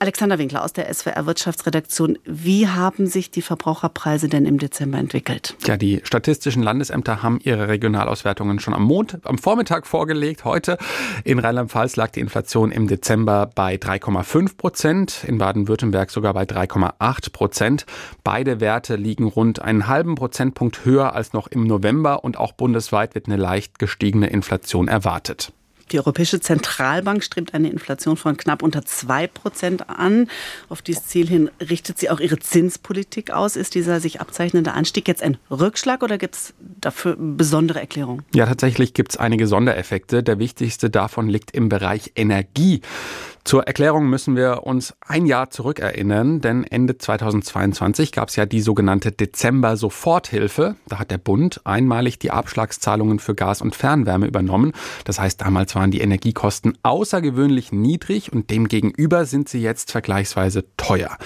Alexander 0.00 0.38
Winkler 0.38 0.62
aus 0.64 0.72
der 0.72 0.92
SWR 0.92 1.26
Wirtschaftsredaktion. 1.26 2.18
Wie 2.24 2.68
haben 2.68 3.08
sich 3.08 3.32
die 3.32 3.42
Verbraucherpreise 3.42 4.28
denn 4.28 4.46
im 4.46 4.58
Dezember 4.58 4.98
entwickelt? 4.98 5.56
Ja, 5.66 5.76
die 5.76 6.00
statistischen 6.04 6.62
Landesämter 6.62 7.22
haben 7.22 7.40
ihre 7.42 7.66
Regionalauswertungen 7.66 8.60
schon 8.60 8.74
am 8.74 8.84
Mond, 8.84 9.18
am 9.24 9.38
Vormittag 9.38 9.88
vorgelegt. 9.88 10.44
Heute 10.44 10.78
in 11.24 11.40
Rheinland-Pfalz 11.40 11.96
lag 11.96 12.10
die 12.10 12.20
Inflation 12.20 12.70
im 12.70 12.86
Dezember 12.86 13.50
bei 13.52 13.74
3,5 13.74 14.56
Prozent, 14.56 15.24
in 15.26 15.38
Baden-Württemberg 15.38 16.10
sogar 16.10 16.32
bei 16.32 16.44
3,8 16.44 17.32
Prozent. 17.32 17.86
Beide 18.22 18.60
Werte 18.60 18.94
liegen 18.94 19.26
rund 19.26 19.60
einen 19.60 19.88
halben 19.88 20.14
Prozentpunkt 20.14 20.84
höher 20.84 21.14
als 21.14 21.32
noch 21.32 21.48
im 21.48 21.64
November 21.64 22.22
und 22.22 22.38
auch 22.38 22.52
bundesweit 22.52 23.16
wird 23.16 23.26
eine 23.26 23.36
leicht 23.36 23.80
gestiegene 23.80 24.28
Inflation 24.28 24.86
erwartet. 24.86 25.52
Die 25.92 25.98
Europäische 25.98 26.40
Zentralbank 26.40 27.22
strebt 27.22 27.54
eine 27.54 27.70
Inflation 27.70 28.16
von 28.16 28.36
knapp 28.36 28.62
unter 28.62 28.84
zwei 28.84 29.26
Prozent 29.26 29.88
an. 29.88 30.28
Auf 30.68 30.82
dieses 30.82 31.06
Ziel 31.06 31.28
hin 31.28 31.50
richtet 31.60 31.98
sie 31.98 32.10
auch 32.10 32.20
ihre 32.20 32.38
Zinspolitik 32.38 33.30
aus. 33.30 33.56
Ist 33.56 33.74
dieser 33.74 34.00
sich 34.00 34.20
abzeichnende 34.20 34.72
Anstieg 34.72 35.08
jetzt 35.08 35.22
ein 35.22 35.38
Rückschlag 35.50 36.02
oder 36.02 36.18
gibt 36.18 36.34
es 36.34 36.54
dafür 36.80 37.16
besondere 37.18 37.80
Erklärungen? 37.80 38.24
Ja, 38.34 38.46
tatsächlich 38.46 38.94
gibt 38.94 39.12
es 39.12 39.16
einige 39.16 39.46
Sondereffekte. 39.46 40.22
Der 40.22 40.38
wichtigste 40.38 40.90
davon 40.90 41.28
liegt 41.28 41.52
im 41.52 41.68
Bereich 41.68 42.12
Energie. 42.16 42.82
Zur 43.48 43.62
Erklärung 43.62 44.10
müssen 44.10 44.36
wir 44.36 44.64
uns 44.66 44.92
ein 45.00 45.24
Jahr 45.24 45.48
zurückerinnern, 45.48 46.42
denn 46.42 46.64
Ende 46.64 46.98
2022 46.98 48.12
gab 48.12 48.28
es 48.28 48.36
ja 48.36 48.44
die 48.44 48.60
sogenannte 48.60 49.10
Dezember-Soforthilfe. 49.10 50.76
Da 50.86 50.98
hat 50.98 51.10
der 51.10 51.16
Bund 51.16 51.62
einmalig 51.64 52.18
die 52.18 52.30
Abschlagszahlungen 52.30 53.18
für 53.18 53.34
Gas 53.34 53.62
und 53.62 53.74
Fernwärme 53.74 54.26
übernommen. 54.26 54.72
Das 55.06 55.18
heißt, 55.18 55.40
damals 55.40 55.74
waren 55.74 55.90
die 55.90 56.02
Energiekosten 56.02 56.76
außergewöhnlich 56.82 57.72
niedrig 57.72 58.34
und 58.34 58.50
demgegenüber 58.50 59.24
sind 59.24 59.48
sie 59.48 59.62
jetzt 59.62 59.92
vergleichsweise 59.92 60.66
teuer. 60.76 61.16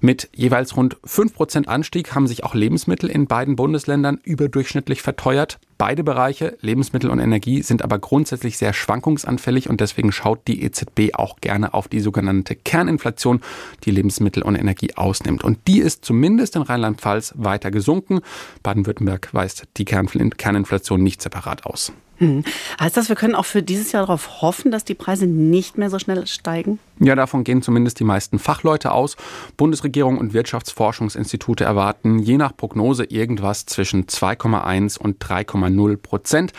Mit 0.00 0.30
jeweils 0.34 0.78
rund 0.78 0.96
5% 1.06 1.66
Anstieg 1.66 2.14
haben 2.14 2.26
sich 2.26 2.42
auch 2.42 2.54
Lebensmittel 2.54 3.10
in 3.10 3.26
beiden 3.26 3.54
Bundesländern 3.54 4.18
überdurchschnittlich 4.24 5.02
verteuert. 5.02 5.58
Beide 5.78 6.02
Bereiche, 6.04 6.56
Lebensmittel 6.62 7.10
und 7.10 7.18
Energie, 7.18 7.60
sind 7.60 7.82
aber 7.82 7.98
grundsätzlich 7.98 8.56
sehr 8.56 8.72
schwankungsanfällig 8.72 9.68
und 9.68 9.80
deswegen 9.82 10.10
schaut 10.10 10.46
die 10.48 10.62
EZB 10.62 11.14
auch 11.14 11.36
gerne 11.40 11.74
auf 11.74 11.86
die 11.86 12.00
sogenannte 12.00 12.54
Kerninflation, 12.54 13.42
die 13.84 13.90
Lebensmittel 13.90 14.42
und 14.42 14.54
Energie 14.54 14.94
ausnimmt. 14.94 15.44
Und 15.44 15.58
die 15.66 15.80
ist 15.80 16.04
zumindest 16.04 16.56
in 16.56 16.62
Rheinland-Pfalz 16.62 17.34
weiter 17.36 17.70
gesunken. 17.70 18.20
Baden-Württemberg 18.62 19.34
weist 19.34 19.64
die 19.76 19.84
Kerninflation 19.84 21.02
nicht 21.02 21.20
separat 21.20 21.66
aus. 21.66 21.92
Hm. 22.18 22.44
Heißt 22.80 22.96
das, 22.96 23.08
wir 23.08 23.16
können 23.16 23.34
auch 23.34 23.44
für 23.44 23.62
dieses 23.62 23.92
Jahr 23.92 24.06
darauf 24.06 24.40
hoffen, 24.40 24.70
dass 24.70 24.84
die 24.84 24.94
Preise 24.94 25.26
nicht 25.26 25.76
mehr 25.76 25.90
so 25.90 25.98
schnell 25.98 26.26
steigen? 26.26 26.78
Ja, 26.98 27.14
davon 27.14 27.44
gehen 27.44 27.62
zumindest 27.62 28.00
die 28.00 28.04
meisten 28.04 28.38
Fachleute 28.38 28.92
aus. 28.92 29.16
Bundesregierung 29.56 30.18
und 30.18 30.32
Wirtschaftsforschungsinstitute 30.32 31.64
erwarten 31.64 32.18
je 32.18 32.38
nach 32.38 32.56
Prognose 32.56 33.04
irgendwas 33.04 33.66
zwischen 33.66 34.06
2,1 34.06 34.98
und 34.98 35.22
3,0 35.22 35.96
Prozent. 35.98 36.52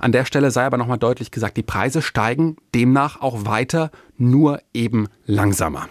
An 0.00 0.12
der 0.12 0.24
Stelle 0.24 0.50
sei 0.50 0.64
aber 0.64 0.78
nochmal 0.78 0.98
deutlich 0.98 1.30
gesagt, 1.30 1.56
die 1.56 1.62
Preise 1.62 2.02
steigen 2.02 2.56
demnach 2.74 3.20
auch 3.20 3.46
weiter, 3.46 3.90
nur 4.16 4.60
eben 4.72 5.08
langsamer. 5.26 5.88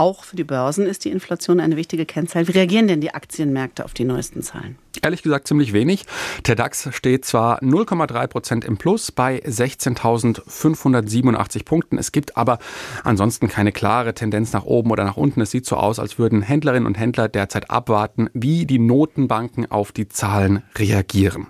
Auch 0.00 0.22
für 0.22 0.36
die 0.36 0.44
Börsen 0.44 0.86
ist 0.86 1.04
die 1.04 1.10
Inflation 1.10 1.58
eine 1.58 1.74
wichtige 1.74 2.06
Kennzahl. 2.06 2.46
Wie 2.46 2.52
reagieren 2.52 2.86
denn 2.86 3.00
die 3.00 3.12
Aktienmärkte 3.12 3.84
auf 3.84 3.94
die 3.94 4.04
neuesten 4.04 4.42
Zahlen? 4.42 4.78
Ehrlich 5.02 5.22
gesagt 5.22 5.48
ziemlich 5.48 5.72
wenig. 5.72 6.06
Der 6.46 6.54
DAX 6.54 6.88
steht 6.92 7.24
zwar 7.24 7.60
0,3 7.64 8.28
Prozent 8.28 8.64
im 8.64 8.76
Plus 8.76 9.10
bei 9.10 9.40
16.587 9.40 11.64
Punkten. 11.64 11.98
Es 11.98 12.12
gibt 12.12 12.36
aber 12.36 12.60
ansonsten 13.02 13.48
keine 13.48 13.72
klare 13.72 14.14
Tendenz 14.14 14.52
nach 14.52 14.62
oben 14.62 14.92
oder 14.92 15.02
nach 15.02 15.16
unten. 15.16 15.40
Es 15.40 15.50
sieht 15.50 15.66
so 15.66 15.74
aus, 15.74 15.98
als 15.98 16.16
würden 16.16 16.42
Händlerinnen 16.42 16.86
und 16.86 16.96
Händler 16.96 17.28
derzeit 17.28 17.68
abwarten, 17.68 18.30
wie 18.34 18.66
die 18.66 18.78
Notenbanken 18.78 19.68
auf 19.68 19.90
die 19.90 20.08
Zahlen 20.08 20.62
reagieren. 20.76 21.48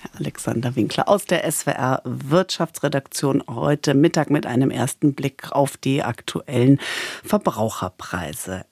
Herr 0.00 0.18
Alexander 0.18 0.76
Winkler 0.76 1.08
aus 1.08 1.26
der 1.26 1.50
SWR 1.50 2.00
Wirtschaftsredaktion 2.04 3.42
heute 3.46 3.92
Mittag 3.92 4.30
mit 4.30 4.46
einem 4.46 4.70
ersten 4.70 5.12
Blick 5.14 5.52
auf 5.52 5.76
die 5.76 6.02
aktuellen 6.02 6.80
Verbraucherpreise. 7.22 8.64